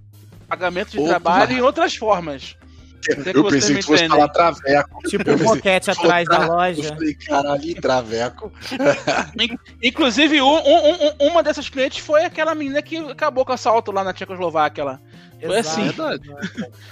[0.49, 1.09] pagamento de Opa.
[1.09, 2.57] trabalho em outras formas.
[3.03, 4.09] Que Eu vocês pensei que fosse entendem.
[4.19, 4.99] falar traveco.
[5.09, 6.89] Tipo um boquete atrás da Eu loja.
[6.89, 8.53] falei, caralho, traveco.
[9.81, 13.93] Inclusive, um- um- um- uma dessas clientes foi aquela menina que acabou com o assalto
[13.93, 15.01] lá na Tchecoslováquia lá.
[15.41, 15.79] Foi Exato.
[15.81, 15.83] assim.
[15.93, 16.29] Verdade.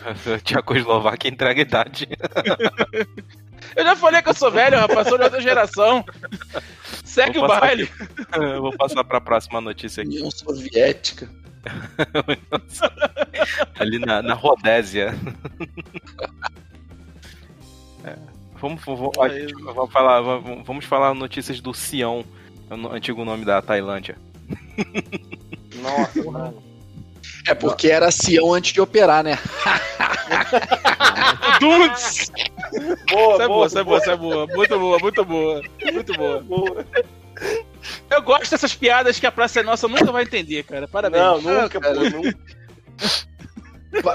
[0.45, 2.09] Tchecoslováquia entrega idade.
[3.77, 6.05] Eu já falei que eu sou velho, rapaz, sou de outra geração.
[7.05, 7.91] Segue Vou o baile.
[8.33, 10.17] Eu vou passar pra próxima notícia aqui.
[10.17, 11.29] União Soviética.
[13.79, 15.15] Ali na, na Rodésia.
[18.05, 18.17] É,
[18.65, 19.11] Vamos, vamos,
[19.63, 22.25] vamos falar, vamos, falar notícias do Sião,
[22.71, 24.17] é o antigo nome da Tailândia.
[25.83, 26.63] Nossa, mano.
[27.47, 29.39] É porque era Sião antes de operar, né?
[31.61, 32.31] Dudes!
[33.11, 34.47] Boa, Essa é boa, é boa, essa é boa.
[34.47, 35.63] Muito boa, muito boa.
[35.93, 36.41] Muito boa.
[36.41, 36.87] boa.
[38.11, 40.89] Eu gosto dessas piadas que a Praça é Nossa nunca vai entender, cara.
[40.89, 41.23] Parabéns.
[41.23, 42.11] Não, nunca, pô, cara.
[42.11, 42.35] nunca.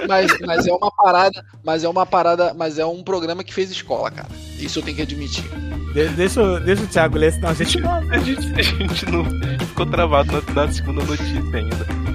[0.10, 3.72] Mas, mas é uma parada, mas é uma parada, mas é um programa que fez
[3.72, 4.28] escola, cara.
[4.58, 5.46] Isso eu tenho que admitir.
[5.94, 7.92] De- deixa, o- deixa o Thiago ler, senão a gente não.
[8.12, 9.24] A gente, a gente não
[9.68, 12.09] ficou travado na, na segunda notícia ainda.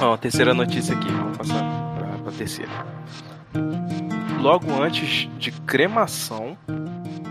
[0.00, 1.62] Ó, a terceira notícia aqui, vamos passar
[1.96, 2.70] pra, pra terceira.
[4.40, 6.56] Logo antes de cremação,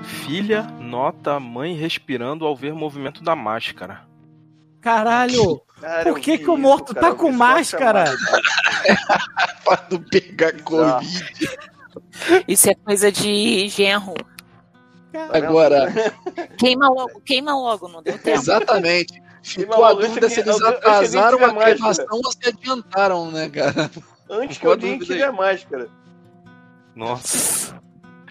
[0.04, 4.02] filha nota a mãe respirando ao ver movimento da máscara.
[4.82, 5.62] Caralho!
[5.80, 8.06] Cara, Por que vi que o morto cara, tá com máscara?
[9.64, 11.08] Pra não pegar Covid.
[12.48, 14.14] Isso é coisa de genro.
[15.32, 15.88] Agora,
[16.58, 18.30] Queima logo, queima logo, não deu tempo.
[18.38, 19.22] exatamente.
[19.48, 23.90] Ficou a dúvida se eles atrasaram a cremação ou se adiantaram, né, cara?
[24.30, 25.90] Antes que alguém tire a máscara.
[26.96, 27.78] Nossa.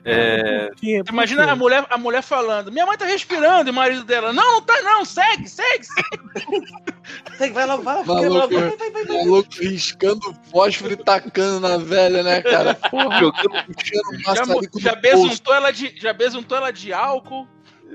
[0.09, 0.71] É,
[1.09, 4.53] Imagina a mulher, a mulher falando, minha mãe tá respirando, e o marido dela, não,
[4.53, 7.53] não tá não, segue, segue, segue.
[7.53, 9.17] Vai logo, vai logo, Maluco, vai vai, vai, vai, vai.
[9.17, 12.75] Maluco riscando fósforo e tacando na velha, né, cara?
[12.75, 17.49] Porra, puxando o Já, já besuntou ela de, já besuntou ela de álcool.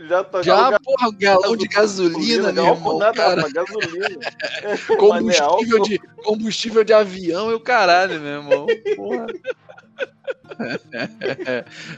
[0.07, 3.35] Já tá Já, já porra, um galão de gasolina, meu irmão, nada, cara.
[3.41, 4.19] rapaz, gasolina.
[4.97, 8.67] Combustível Combustível de, combustível de avião e o caralho, meu irmão.
[8.95, 9.27] Porra.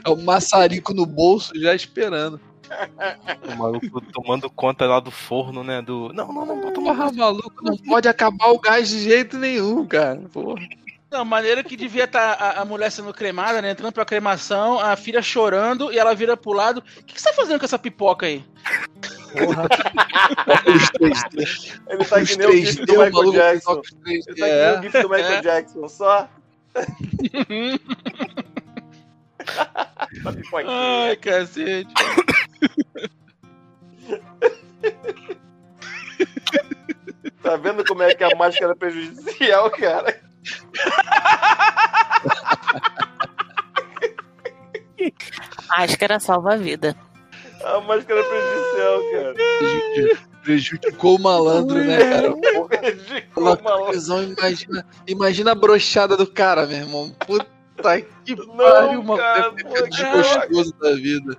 [0.06, 2.40] É o maçarico no bolso já esperando.
[3.52, 5.82] o maluco tomando conta lá do forno, né?
[5.82, 6.12] Do.
[6.14, 10.22] Não, não, não, bota Porra, maluco, não pode acabar o gás de jeito nenhum, cara.
[10.32, 10.62] Porra.
[11.14, 13.70] Não, maneira que devia estar a, a mulher sendo cremada, né?
[13.70, 16.80] Entrando pra cremação, a filha chorando e ela vira pro lado.
[16.80, 18.44] O que, que você tá fazendo com essa pipoca aí?
[20.66, 23.76] Os 3D, Ele tá os que nem o GIF 3D, do Michael Jackson.
[23.76, 24.24] toca os 3D.
[24.28, 25.42] Ele tá que nem o GIF do Michael.
[25.44, 26.28] Jackson, só.
[30.66, 31.94] Ai, cacete.
[37.44, 40.20] Tá vendo como é que a máscara é prejudicial, cara?
[45.70, 46.96] Máscara salva a vida.
[47.64, 49.34] A máscara é prejudicial, cara.
[49.60, 52.34] Prejudic- Prejudicou o malandro, né, cara?
[52.68, 57.16] Prejudicou Uma o prisão, imagina, imagina a brochada do cara, meu irmão.
[57.26, 57.48] Puta
[58.26, 59.22] que Não, pariu, mano.
[59.22, 61.38] cara, pô, desgostoso da vida.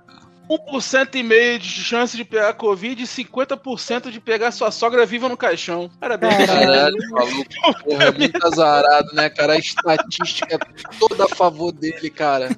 [0.49, 5.27] 1% e meio de chance de pegar Covid e 50% de pegar sua sogra viva
[5.27, 5.89] no caixão.
[5.99, 6.45] Parabéns.
[6.45, 7.49] Caralho, maluco.
[7.83, 9.53] Porra, é muito azarado, né, cara?
[9.53, 10.59] A estatística é
[10.99, 12.49] toda a favor dele, cara.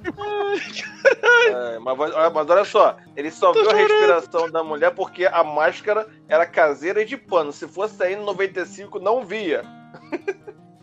[1.50, 5.44] É, mas, olha- mas olha só, ele só viu a respiração da mulher porque a
[5.44, 7.52] máscara era caseira e de pano.
[7.54, 9.64] Se fosse aí no 95, não via.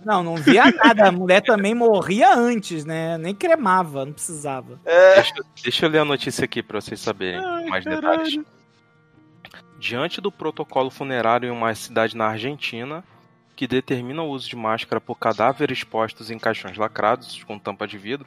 [0.04, 1.08] Não, não via nada.
[1.08, 3.16] A mulher também morria antes, né?
[3.18, 4.80] Nem cremava, não precisava.
[4.84, 8.18] É, Deixa, deixa eu ler a notícia aqui pra vocês saberem Ai, mais caralho.
[8.18, 8.44] detalhes.
[9.78, 13.04] Diante do protocolo funerário em uma cidade na Argentina,
[13.54, 17.98] que determina o uso de máscara por cadáveres postos em caixões lacrados com tampa de
[17.98, 18.26] vidro,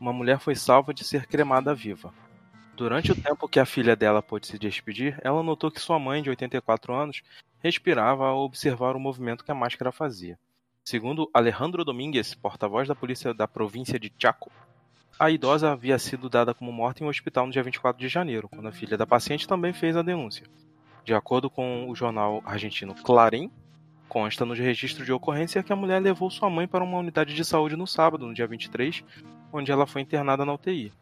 [0.00, 2.12] uma mulher foi salva de ser cremada viva.
[2.76, 6.22] Durante o tempo que a filha dela pôde se despedir, ela notou que sua mãe,
[6.22, 7.22] de 84 anos,
[7.60, 10.38] respirava ao observar o movimento que a máscara fazia.
[10.88, 14.52] Segundo Alejandro Domingues, porta-voz da polícia da província de Chaco,
[15.18, 18.48] a idosa havia sido dada como morta em um hospital no dia 24 de janeiro,
[18.48, 20.46] quando a filha da paciente também fez a denúncia.
[21.04, 23.50] De acordo com o jornal argentino Clarim,
[24.08, 27.44] consta no registro de ocorrência que a mulher levou sua mãe para uma unidade de
[27.44, 29.02] saúde no sábado, no dia 23,
[29.52, 30.92] onde ela foi internada na UTI.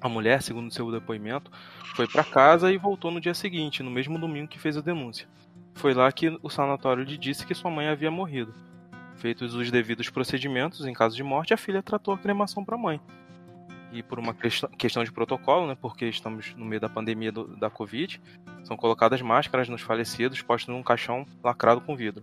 [0.00, 1.52] A mulher, segundo seu depoimento,
[1.94, 5.28] foi para casa e voltou no dia seguinte, no mesmo domingo que fez a denúncia.
[5.74, 8.52] Foi lá que o sanatório lhe disse que sua mãe havia morrido.
[9.18, 12.78] Feitos os devidos procedimentos em caso de morte, a filha tratou a cremação para a
[12.78, 13.00] mãe.
[13.90, 17.70] e por uma questão- de protocolo, né, porque estamos no meio da pandemia do- da
[17.70, 18.20] Covid,
[18.62, 22.22] são colocadas máscaras nos falecidos postos num caixão lacrado com vidro.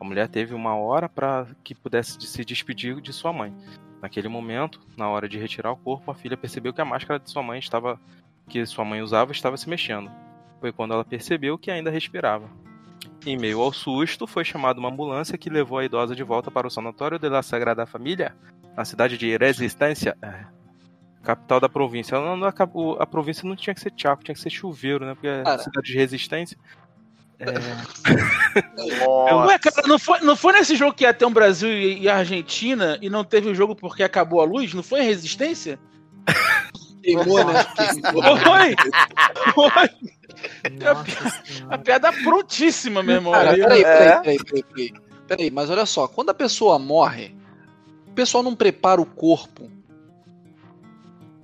[0.00, 3.54] A mulher teve uma hora para que pudesse de- se despedir de sua mãe.
[4.02, 7.30] Naquele momento, na hora de retirar o corpo, a filha percebeu que a máscara de
[7.30, 7.96] sua mãe estava
[8.48, 10.10] que sua mãe usava estava se mexendo.
[10.60, 12.50] Foi quando ela percebeu que ainda respirava.
[13.26, 16.66] Em meio ao susto, foi chamada uma ambulância que levou a idosa de volta para
[16.66, 18.34] o Sanatório de la Sagrada Família,
[18.76, 20.44] na cidade de Resistência, é,
[21.22, 22.16] capital da província.
[22.16, 25.14] Ela não- a, a província não tinha que ser Chaco, tinha que ser Chuveiro, né?
[25.14, 26.58] Porque é cidade de Resistência.
[27.38, 27.46] É.
[29.46, 32.08] Ué, cara, não foi, não foi nesse jogo que ia ter um Brasil e, e
[32.08, 34.72] Argentina e não teve o jogo porque acabou a luz?
[34.74, 35.78] Não foi em Resistência?
[37.02, 37.64] Queimou, né?
[37.74, 38.36] Queimou.
[38.38, 38.74] Foi!
[39.54, 39.90] Foi!
[41.70, 43.32] A piada prontíssima, meu irmão.
[43.32, 43.84] Cara, peraí, É.
[43.84, 44.92] peraí, peraí, peraí, peraí.
[45.26, 47.34] Peraí, mas olha só, quando a pessoa morre,
[48.08, 49.70] o pessoal não prepara o corpo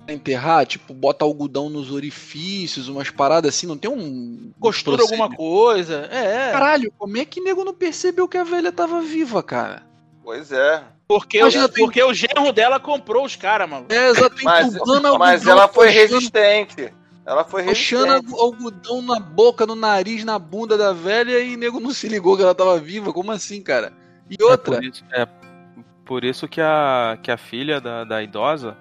[0.05, 4.51] pra enterrar, tipo, bota algodão nos orifícios, umas paradas assim, não tem um.
[4.59, 6.07] Costura alguma coisa.
[6.11, 6.51] É.
[6.51, 9.83] Caralho, como é que nego não percebeu que a velha tava viva, cara?
[10.23, 10.83] Pois é.
[11.07, 13.85] Porque, Imagina, o, tem- porque o genro dela comprou os caras, mano.
[13.89, 14.73] É, exato, Mas,
[15.19, 16.93] mas ela foi resistente.
[17.31, 21.91] Ela foi Puxando algodão na boca, no nariz, na bunda da velha e nego não
[21.93, 23.13] se ligou que ela tava viva.
[23.13, 23.93] Como assim, cara?
[24.29, 25.25] E É outra, por isso, é
[26.05, 28.75] por isso que, a, que a filha da, da idosa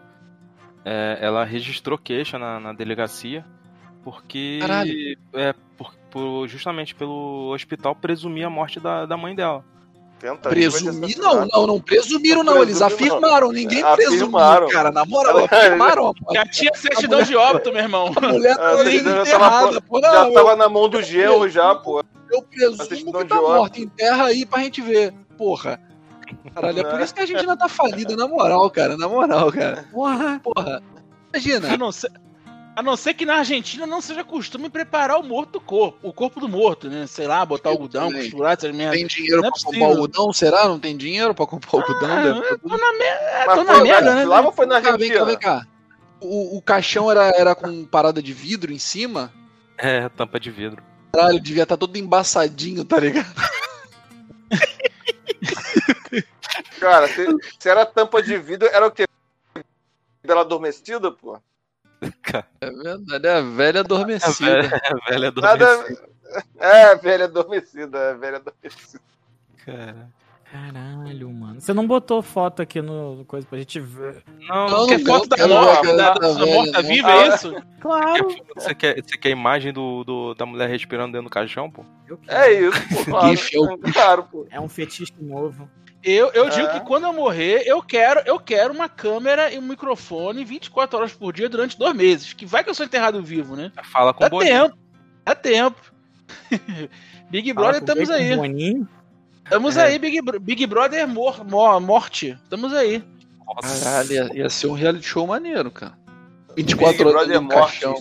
[0.85, 3.45] é, ela registrou queixa na, na delegacia
[4.03, 4.93] porque Caralho.
[5.35, 9.65] é por, por- justamente pelo hospital presumir a morte da, da mãe dela.
[10.21, 11.19] Tentativa de presumir.
[11.19, 12.63] Não, não, não presumiram, não.
[12.63, 13.53] Eles Presumiram, afirmaram.
[13.53, 14.67] Ninguém Afirmaram.
[14.67, 14.93] presumiu, cara.
[14.93, 16.15] Na moral, afirmaram.
[16.35, 18.13] Já tinha certidão de óbito, meu irmão.
[18.15, 19.81] A mulher A tava certidão já enterrada.
[19.81, 22.01] Pô, já não, tava na mão do genro já, pô.
[22.31, 23.81] eu, eu presumo que tá morta.
[23.81, 25.15] Enterra aí pra gente ver.
[25.39, 25.81] Porra.
[26.55, 28.97] Caralho, é por isso que a gente ainda tá falida, na moral, cara.
[28.99, 29.87] Na moral, cara.
[29.91, 30.39] Porra.
[30.43, 30.83] Porra.
[31.33, 31.77] Imagina.
[31.79, 32.11] não ser,
[32.77, 35.99] a não ser que na Argentina não seja costume preparar o morto do corpo.
[36.09, 37.07] O corpo do morto, né?
[37.07, 38.23] Sei lá, botar Eu algodão, também.
[38.23, 38.97] costurar, essas merdas.
[38.99, 40.33] Tem dinheiro Não é pra comprar algodão?
[40.33, 40.69] Será?
[40.69, 42.11] Não tem dinheiro pra comprar algodão?
[42.11, 44.25] Ah, Deve tá eu tudo- tô na, mer é, Mas tô na foi merda, né?
[44.25, 45.61] Lá ou foi na Vem cá, vem cá, vem Argentina?
[45.61, 45.67] cá.
[46.21, 49.33] O, o caixão era, era com parada de vidro em cima?
[49.77, 50.83] É, tampa de vidro.
[51.13, 53.35] Caralho, devia estar todo embaçadinho, tá ligado?
[56.79, 57.27] Cara, se,
[57.59, 59.05] se era tampa de vidro, era o quê?
[60.23, 61.39] Dela adormecida, pô?
[62.61, 64.63] É verdade, é a velha A adormecida.
[64.63, 65.71] velha, a velha Nada.
[65.73, 66.09] adormecida,
[66.59, 69.03] É, velha adormecida, é, velha adormecida.
[69.65, 70.09] cara.
[70.51, 71.61] Caralho, mano.
[71.61, 74.25] Você não botou foto aqui no coisa pra gente ver?
[74.49, 77.17] Não, Não, Quer não, foto da morta, da, morta viva, Ah.
[77.19, 77.55] é isso?
[77.81, 78.29] Claro.
[78.57, 81.85] você quer, você quer a imagem do, do- da mulher respirando dentro do caixão, pô?
[82.09, 82.37] Eu quero.
[82.41, 83.05] É isso, pô.
[83.11, 84.47] Claro, é o claro, pô.
[84.51, 85.71] É um fetiche novo.
[86.03, 86.79] Eu, eu digo É.
[86.79, 91.13] que quando eu morrer, eu quero, eu quero uma câmera e um microfone 24 horas
[91.13, 92.33] por dia durante dois meses.
[92.33, 93.71] Que vai que eu sou enterrado vivo, né?
[93.93, 94.65] Fala com Dá o Boninho.
[94.69, 94.79] tempo.
[95.27, 95.81] Dá tempo.
[97.31, 98.35] Big Brother, estamos aí.
[98.37, 98.89] Boninho?
[99.45, 99.85] Estamos É.
[99.85, 102.39] aí, Big, Big Brother mor, mor- morte.
[102.45, 103.05] Estamos aí.
[103.47, 103.85] Nossa.
[103.85, 105.99] Caralho, ia, ia ser um reality show maneiro, cara.
[106.57, 107.95] 24 Big horas Brother caixão.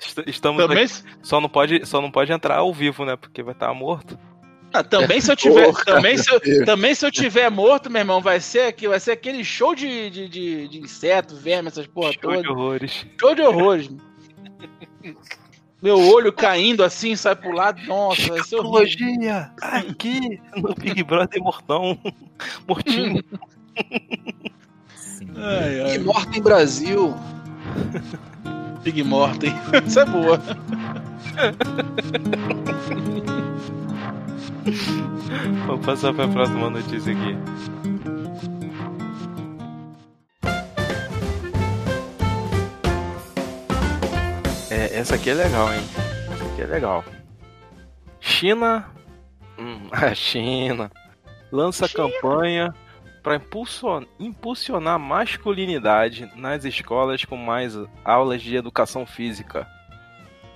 [0.00, 0.94] Est- Estamos Também, aqui.
[1.22, 3.16] Só não pode, só não pode entrar ao vivo, né?
[3.16, 4.18] Porque vai estar morto.
[4.72, 8.00] Ah, também se eu tiver, Porra, também se eu, também se eu tiver morto, meu
[8.00, 11.86] irmão, vai ser aqui, vai ser aquele show de, de, de, de inseto, verme, essas
[11.86, 12.42] porra Show toda.
[12.42, 13.06] de horrores.
[13.20, 13.90] Show de horrores.
[15.82, 17.80] Meu olho caindo assim, sai pro lado.
[17.86, 19.46] Nossa, vai ser horrível.
[19.62, 21.98] Aqui no Big Brother Mortão.
[22.68, 23.24] Mortinho.
[25.36, 25.94] Ai, ai.
[25.94, 27.14] E morta em Brasil.
[28.82, 29.54] Big morto, hein?
[29.72, 30.40] Essa é boa.
[35.66, 37.36] Vamos passar pra próxima notícia aqui.
[44.70, 45.80] É, essa aqui é legal, hein?
[46.32, 47.04] Essa aqui é legal.
[48.20, 48.90] China.
[49.58, 50.90] Hum, a China
[51.52, 52.74] lança campanha
[53.22, 53.40] para
[54.18, 59.66] impulsionar, a masculinidade nas escolas com mais aulas de educação física.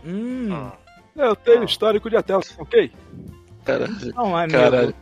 [0.04, 0.70] Hum.
[1.16, 2.92] Eu tenho histórico de até, ok?
[3.64, 4.58] Cara, Não, amigo.
[4.58, 4.94] Caralho.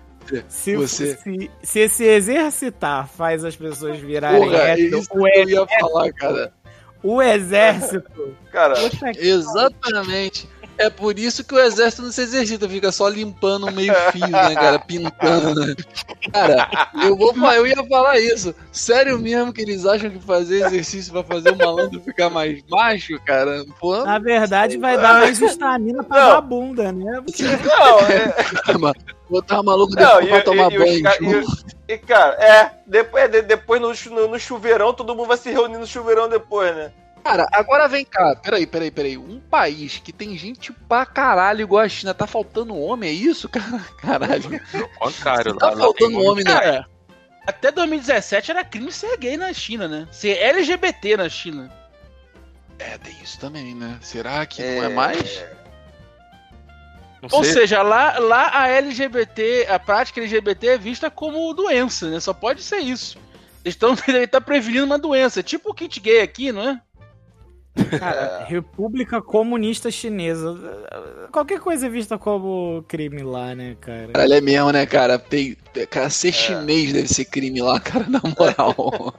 [0.48, 5.24] Se, Você- se, se esse exercitar faz as pessoas virarem porra, é hétero, isso o,
[5.24, 6.52] que eu ia falar, cara.
[7.02, 8.36] o exército.
[8.52, 8.74] Cara,
[9.18, 10.48] Exatamente.
[10.78, 14.26] É por isso que o exército não se exercita, fica só limpando o meio fio,
[14.26, 14.78] né, cara?
[14.78, 15.74] Pintando, né?
[16.32, 16.68] Cara,
[17.04, 18.54] eu, vou, eu ia falar isso.
[18.72, 23.18] Sério mesmo que eles acham que fazer exercício vai fazer o malandro ficar mais macho,
[23.24, 23.64] cara?
[23.78, 27.20] Pô, Na verdade, vai dar mais estamina pra dar bunda, né?
[27.24, 28.92] Porque não, é,
[29.28, 31.02] botar maluco não depois e, pra tomar e- banho.
[31.02, 31.30] ca- tipo,
[31.88, 35.50] e- E, cara, é, depois, de- depois no, no, no chuveirão, todo mundo vai se
[35.50, 36.92] reunir no chuveirão depois, né?
[37.24, 38.34] Cara, agora vem cá.
[38.36, 39.16] Peraí, peraí, peraí.
[39.16, 43.48] Um país que tem gente pra caralho igual a China, tá faltando homem, é isso,
[43.48, 43.78] cara?
[44.00, 44.60] Caralho.
[44.98, 46.50] Contrário, Tá lá, lá faltando muito- homem, né?
[46.52, 46.86] Cara,
[47.46, 50.08] até 2017 era crime ser gay na China, né?
[50.10, 51.72] Ser LGBT na China.
[52.78, 53.98] É, tem isso também, né?
[54.00, 55.44] Será que não é mais?
[57.22, 62.18] Não Ou seja, lá, lá a LGBT, a prática LGBT é vista como doença, né?
[62.18, 63.16] Só pode ser isso.
[63.64, 63.94] Eles estão
[64.28, 65.40] tá prevenindo uma doença.
[65.42, 66.80] Tipo o kit gay aqui, não é?
[67.98, 70.54] Cara, República Comunista Chinesa.
[71.32, 74.08] Qualquer coisa é vista como crime lá, né, cara?
[74.12, 75.18] Caralho, é mesmo, né, cara?
[75.18, 75.56] Tem,
[75.90, 79.14] cara, ser chinês deve ser crime lá, cara, na moral.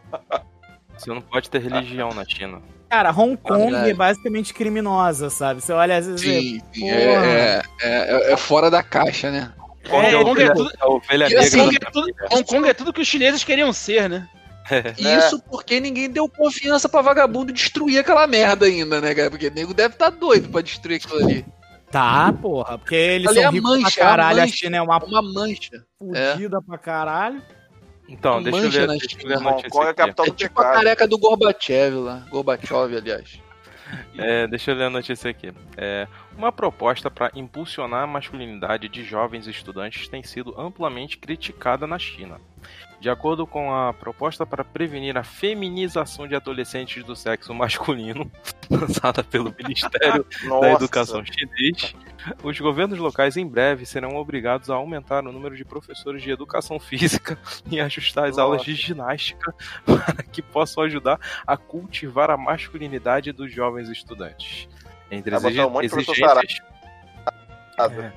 [0.97, 2.61] você não pode ter religião na China.
[2.89, 5.59] Cara, Hong Kong é basicamente criminosa, sabe?
[5.61, 6.21] Você olha às vezes.
[6.21, 6.81] sim, sim.
[6.81, 7.25] porra.
[7.25, 7.87] É, é,
[8.29, 9.51] é- é fora da caixa, né?
[9.89, 11.91] Hong É, é, a Hong é ovelha, tudo- a ovelha negra assim, da Hong é,
[11.91, 14.29] tudo, Hong Kong é tudo que os chineses queriam ser, né?
[14.97, 19.29] Isso porque ninguém deu confiança pra vagabundo destruir aquela merda ainda, né, cara?
[19.29, 21.45] Porque o nego deve estar doido pra destruir aquilo ali.
[21.91, 22.77] Tá, porra.
[22.79, 24.39] Porque eles Ali é são a ricos mancha, pra caralho.
[24.39, 24.55] a A mancha.
[24.57, 25.85] China é uma Uma mancha.
[25.99, 27.41] fudida pra caralho.
[28.09, 29.97] Então, deixa eu na deixa eu ler a Hong notícia Kong é a aqui.
[29.97, 32.25] capital É do tipo a careca do Gorbachev lá.
[32.29, 33.39] Gorbachev, aliás.
[34.17, 35.53] É, deixa eu ler a notícia aqui.
[35.77, 41.99] É, uma proposta para impulsionar a masculinidade de jovens estudantes tem sido amplamente criticada na
[41.99, 42.41] China.
[43.03, 48.31] De acordo com a proposta para prevenir a feminização de adolescentes do sexo masculino,
[48.71, 50.25] lançada pelo Ministério
[50.61, 50.71] da.
[50.71, 51.93] Educação chinês,
[52.41, 56.79] os governos locais em breve serão obrigados a aumentar o número de professores de educação
[56.79, 57.37] física
[57.69, 58.41] e ajustar as Nossa.
[58.41, 59.53] aulas de ginástica
[59.85, 64.69] para que possam ajudar a cultivar a masculinidade dos jovens estudantes.
[65.11, 66.17] Entre Vai as exig- um exigências,
[67.77, 68.01] sarado.
[68.01, 68.13] É.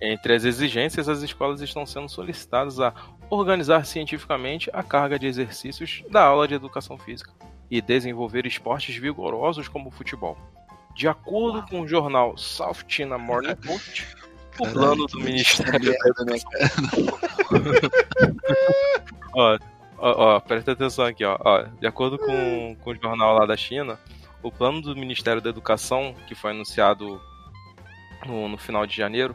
[0.00, 2.94] entre as exigências, as escolas estão sendo solicitadas a
[3.34, 7.30] organizar cientificamente a carga de exercícios da aula de educação física
[7.70, 10.36] e desenvolver esportes vigorosos como o futebol.
[10.94, 14.06] De acordo com o jornal South China Morning Post,
[14.60, 16.36] o plano do Ministério Merda, né?
[19.34, 19.58] Ó,
[19.98, 21.36] ó, ó, presta atenção aqui, ó.
[21.40, 21.62] ó.
[21.80, 23.98] De acordo com, com o jornal lá da China,
[24.42, 27.20] o plano do Ministério da Educação, que foi anunciado
[28.26, 29.34] no, no final de janeiro,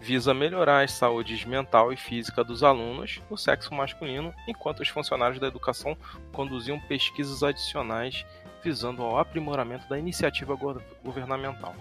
[0.00, 5.38] visa melhorar as saúdes mental e física dos alunos no sexo masculino, enquanto os funcionários
[5.38, 5.96] da educação
[6.32, 8.24] conduziam pesquisas adicionais
[8.64, 11.74] visando ao aprimoramento da iniciativa go- governamental.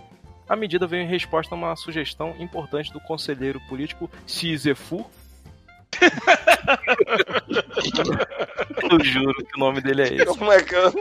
[0.47, 5.05] A medida veio em resposta a uma sugestão importante do conselheiro político Xi Zefu,
[8.91, 10.25] Eu juro que o nome dele é esse.
[10.25, 10.93] Como é que eu...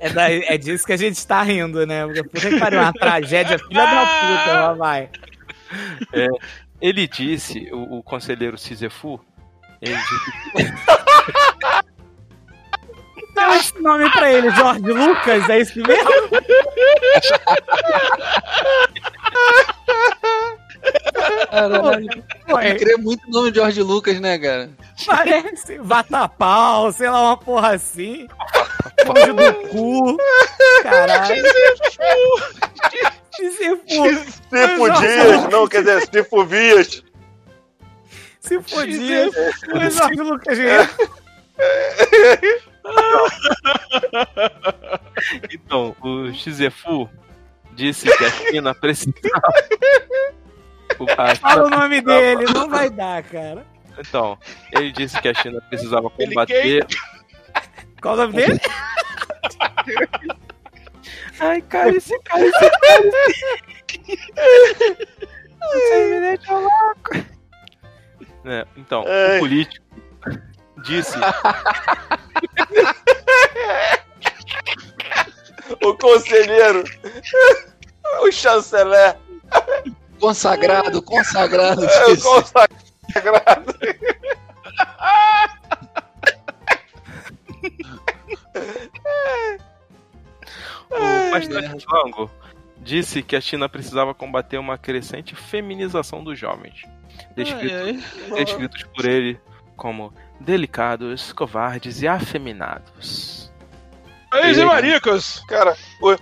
[0.00, 2.04] É, da- é disso que a gente tá rindo, né?
[2.06, 5.08] Porque pariu, uma tragédia filha da puta, lá
[6.12, 6.28] vai.
[6.80, 9.20] Ele disse, o, o conselheiro Cizefu,
[9.80, 10.72] ele disse
[13.34, 16.10] Deu esse nome pra ele, Jorge Lucas, é isso mesmo?
[21.50, 22.24] Caralho.
[22.48, 24.70] Eu queria muito o nome de George Lucas, né, cara?
[25.04, 28.26] Parece vatapau, sei lá, uma porra assim.
[29.06, 30.16] Longe do cu.
[30.82, 31.42] Caralho.
[33.36, 33.50] Se
[34.92, 37.04] Dias, não, quer dizer, Cifo Vias.
[38.40, 40.90] se for dia, o Jorge Lucas ganha.
[45.52, 47.08] Então, o Shizefu
[47.72, 49.52] disse que a China precisava.
[51.40, 53.66] Fala o China nome dele, não vai dar, cara.
[53.98, 54.38] Então,
[54.72, 56.86] ele disse que a China precisava combater.
[58.00, 58.60] Qual o nome dele?
[61.40, 63.10] Ai, cara, esse cara, esse cara.
[65.60, 67.16] Você me deixa louco.
[68.44, 69.36] É, então, Ai.
[69.36, 69.84] o político
[70.84, 71.16] disse
[75.82, 76.84] O conselheiro.
[78.22, 79.16] O chanceler.
[80.20, 81.84] Consagrado, consagrado.
[81.84, 83.74] É, o consagrado.
[90.90, 92.30] O pastor Flango
[92.78, 96.82] disse que a China precisava combater uma crescente feminização dos jovens,
[97.34, 98.04] descrito- Ai,
[98.36, 98.44] ai.
[98.44, 99.40] descritos por ele
[99.76, 103.50] como delicados, covardes e afeminados.
[104.32, 105.42] Ai, Zé Maricas!
[105.48, 106.16] Cara, o-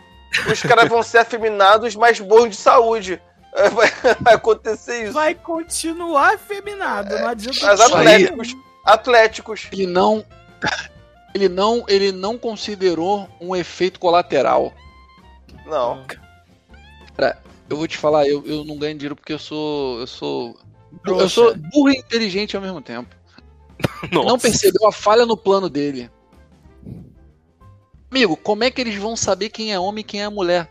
[0.50, 3.20] os caras vão ser afeminados, mas bons de saúde.
[3.56, 3.88] É, Vai,
[4.34, 5.12] acontecer isso.
[5.12, 7.64] Vai continuar afeminado, não adianta.
[7.64, 7.86] Mas aí.
[7.92, 8.56] atléticos.
[8.84, 9.68] Atléticos.
[9.70, 10.24] Ele não.
[11.35, 14.72] Ele não, ele não considerou um efeito colateral.
[15.66, 16.05] Não.
[17.68, 19.99] Eu vou te falar, eu, eu não ganho dinheiro porque eu sou.
[19.99, 20.57] Eu sou.
[21.05, 23.14] Eu sou burro e inteligente ao mesmo tempo.
[24.12, 24.47] Não Nossa.
[24.47, 26.09] percebeu a falha no plano dele.
[28.09, 30.70] Amigo, como é que eles vão saber quem é homem e quem é mulher?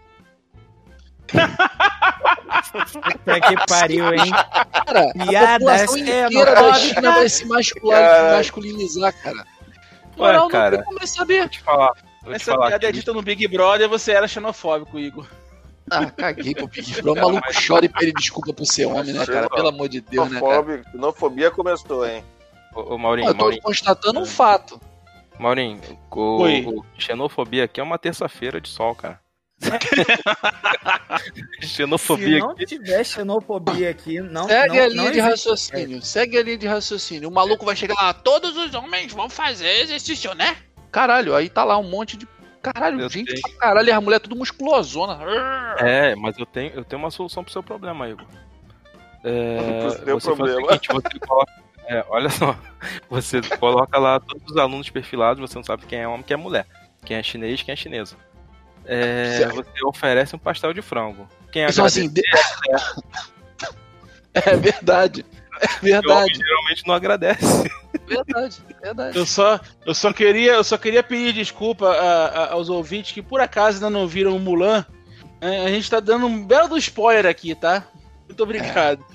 [2.91, 4.31] Puta que pariu, hein?
[4.31, 6.79] Cara, a Piadas população é inteira da moda.
[6.79, 8.37] China vai se mascular, Cara.
[8.37, 9.45] masculinizar, cara.
[10.17, 10.77] Ué, Moral, cara.
[10.77, 11.39] não tem como saber.
[11.39, 11.91] Vou te falar.
[12.21, 15.27] Vou te Essa falar piada é dita no Big Brother, você era xenofóbico, Igor.
[15.91, 17.23] Ah, caguei pro Big Brother.
[17.23, 19.49] O maluco chora e pede desculpa por ser homem, né, cara?
[19.49, 20.83] Pelo amor de Deus, né, cara?
[20.91, 22.23] Xenofobia, começou, hein?
[22.73, 24.79] Ô, ô, Maurinho, Eu tô Maurinho, constatando um fato.
[25.39, 29.19] Maurinho, o, o xenofobia aqui é uma terça-feira de sol, cara.
[31.61, 32.65] Se xenofobia não aqui.
[32.65, 36.01] tiver xenofobia aqui, não Segue não, a linha não de raciocínio.
[36.01, 37.29] Segue a linha de raciocínio.
[37.29, 40.57] O maluco vai chegar lá, todos os homens vão fazer exercício, né?
[40.91, 42.27] Caralho, aí tá lá um monte de.
[42.61, 45.19] Caralho, Eu gente caralho, e as mulheres tudo musculosona.
[45.79, 48.25] É, mas eu tenho, eu tenho uma solução pro seu problema, Igor.
[49.23, 50.67] É, Pro seu você faz o problema.
[50.67, 51.51] seguinte, você coloca,
[51.87, 52.57] é, olha só,
[53.09, 56.37] você coloca lá todos os alunos perfilados, você não sabe quem é homem, quem é
[56.37, 56.65] mulher,
[57.05, 58.15] quem é chinês, quem é chinesa.
[58.85, 61.27] É, você oferece um pastel de frango.
[61.51, 62.21] Quem Então, agradece, assim, de-
[64.33, 65.25] é verdade.
[65.61, 67.71] É porque o homem verdade, geralmente não agradece.
[68.07, 69.17] verdade, verdade.
[69.17, 73.21] Eu só, eu só queria, eu só queria pedir desculpa a- a- aos ouvintes que
[73.21, 74.85] por acaso ainda não viram o Mulan.
[75.39, 77.83] É, A gente tá dando um belo do spoiler aqui, tá?
[78.27, 79.05] Muito obrigado.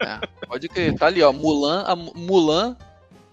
[0.00, 0.94] É, pode crer.
[0.94, 1.32] Tá ali, ó.
[1.32, 2.76] Mulan, a Mu- Mulan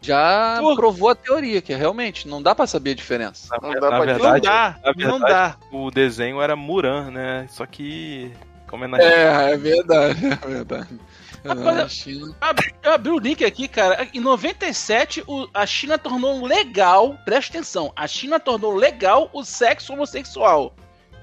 [0.01, 0.75] já Pô.
[0.75, 3.47] provou a teoria, que realmente não dá pra saber a diferença.
[3.55, 5.77] Na, Não ver- dá na pra- verdade, não dá, na não verdade, dá.
[5.77, 7.47] o desenho era Muran, né?
[7.49, 8.31] Só que
[8.67, 10.99] como é na China, É, é verdade, é verdade.
[11.45, 12.35] Rapaz, Na China.
[12.83, 14.07] Eu abri o link aqui, cara.
[14.13, 19.93] Em 97, o- a China tornou legal, presta atenção, a China tornou legal o sexo
[19.93, 20.73] homossexual.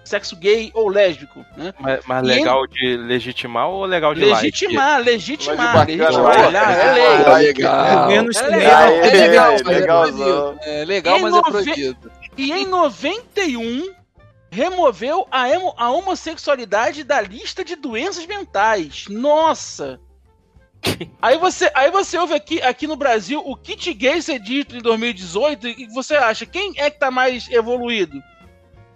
[0.04, 1.72] Sexo gay ou lésbico, né?
[1.80, 4.44] mas, mas legal de legitimar ou legal de like?
[4.46, 6.38] Legitimar, legitimar, legitimar.
[6.38, 7.02] é É, lei.
[7.04, 8.02] É legal.
[8.02, 9.62] Governo É legal, É legal, é
[10.12, 10.58] proibido.
[10.62, 12.12] É legal, mas é proibido.
[12.36, 13.94] E em 91,
[14.50, 19.06] removeu a, emo- a homossexualidade da lista de doenças mentais.
[19.08, 19.98] Nossa!
[21.22, 24.82] Aí você, aí você ouve aqui, aqui no Brasil o kit gay ser dito em
[24.82, 28.22] 2018 e você acha quem é que tá mais evoluído?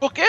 [0.00, 0.22] Porque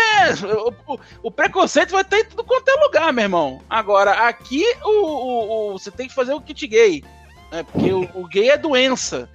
[0.87, 3.61] o, o- o preconceito vai ter em tudo quanto é lugar, meu irmão.
[3.69, 7.03] Agora, aqui o, o- o- você tem que fazer o kit gay.
[7.51, 7.63] Né?
[7.63, 9.29] Porque o, o gay é doença.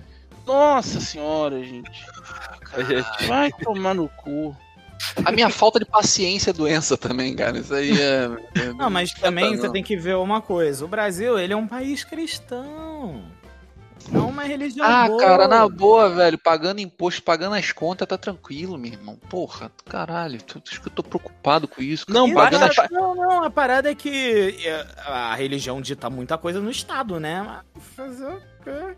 [0.46, 2.04] Nossa senhora, gente.
[3.26, 4.54] Vai tomar no cu.
[5.24, 7.58] A minha falta de paciência é doença também, cara.
[7.58, 8.28] Isso aí é.
[8.60, 9.60] é- Não, mas também não.
[9.60, 10.84] você tem que ver uma coisa.
[10.84, 13.22] O Brasil, ele é um país cristão.
[14.10, 15.18] Não uma religião Ah, boa.
[15.20, 16.38] cara, na boa, velho.
[16.38, 19.16] Pagando imposto, pagando as contas, tá tranquilo, meu irmão.
[19.28, 20.40] Porra, caralho.
[20.42, 22.06] tu- Acho que eu tô preocupado com isso.
[22.06, 22.18] cara.
[22.18, 22.90] Não, E pagando basta- as...
[22.90, 27.42] Não, não, a parada é que é, a religião dita muita coisa no Estado, né?
[27.74, 28.96] Mas fazer o quê?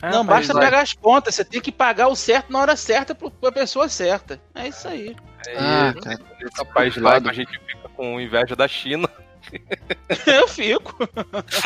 [0.00, 1.34] É, não, basta vai- pagar as contas.
[1.34, 4.40] Você tem que pagar o certo na hora certa pra pessoa certa.
[4.54, 5.14] É isso aí.
[5.56, 6.20] Ah, é, cara.
[6.40, 9.08] nesse tá país laico a gente fica com inveja da China,
[10.26, 11.08] Eu fico.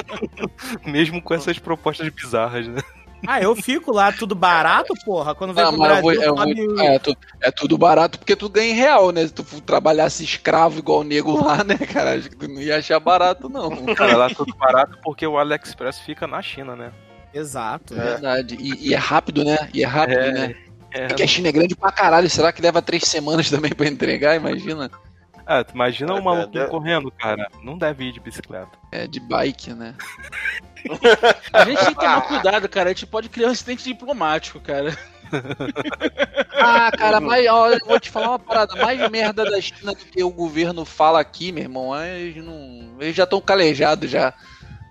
[0.87, 2.81] mesmo com essas propostas bizarras, né?
[3.27, 5.35] Ah, eu fico lá tudo barato, porra.
[5.35, 8.49] Quando vem Não, pro Brasil, vou- vou- sobe- é, tu- é tudo barato porque tu
[8.49, 9.27] ganha em real, né?
[9.27, 12.15] Se tu trabalhasse escravo igual o nego lá, né, cara?
[12.15, 13.71] Acho que tu não ia achar barato, não.
[13.95, 16.93] Cara, lá tudo barato porque o AliExpress fica na China, né?
[17.35, 17.95] Exato.
[17.95, 18.57] É verdade.
[18.61, 19.71] E, e é rápido, né?
[19.75, 20.55] E é rápido, É, né?
[20.93, 22.31] É, É que a China é grande pra caralho.
[22.31, 24.37] Será que leva três semanas também pra entregar?
[24.37, 24.91] Imagina.
[25.47, 26.65] Ah, tu imagina É, um é, é.
[26.67, 27.49] correndo, cara.
[27.63, 28.71] Não deve ir de bicicleta.
[28.91, 29.95] É de bike, né?
[31.53, 32.91] A gente tem que tomar cuidado, cara.
[32.91, 34.97] A gente pode criar um incidente diplomático, cara.
[36.59, 38.77] Ah, cara, mas ó, eu vou te falar uma parada.
[38.77, 41.95] Mais merda da China do que o governo fala aqui, meu irmão.
[42.05, 44.33] Eles, não, eles já estão calejados já.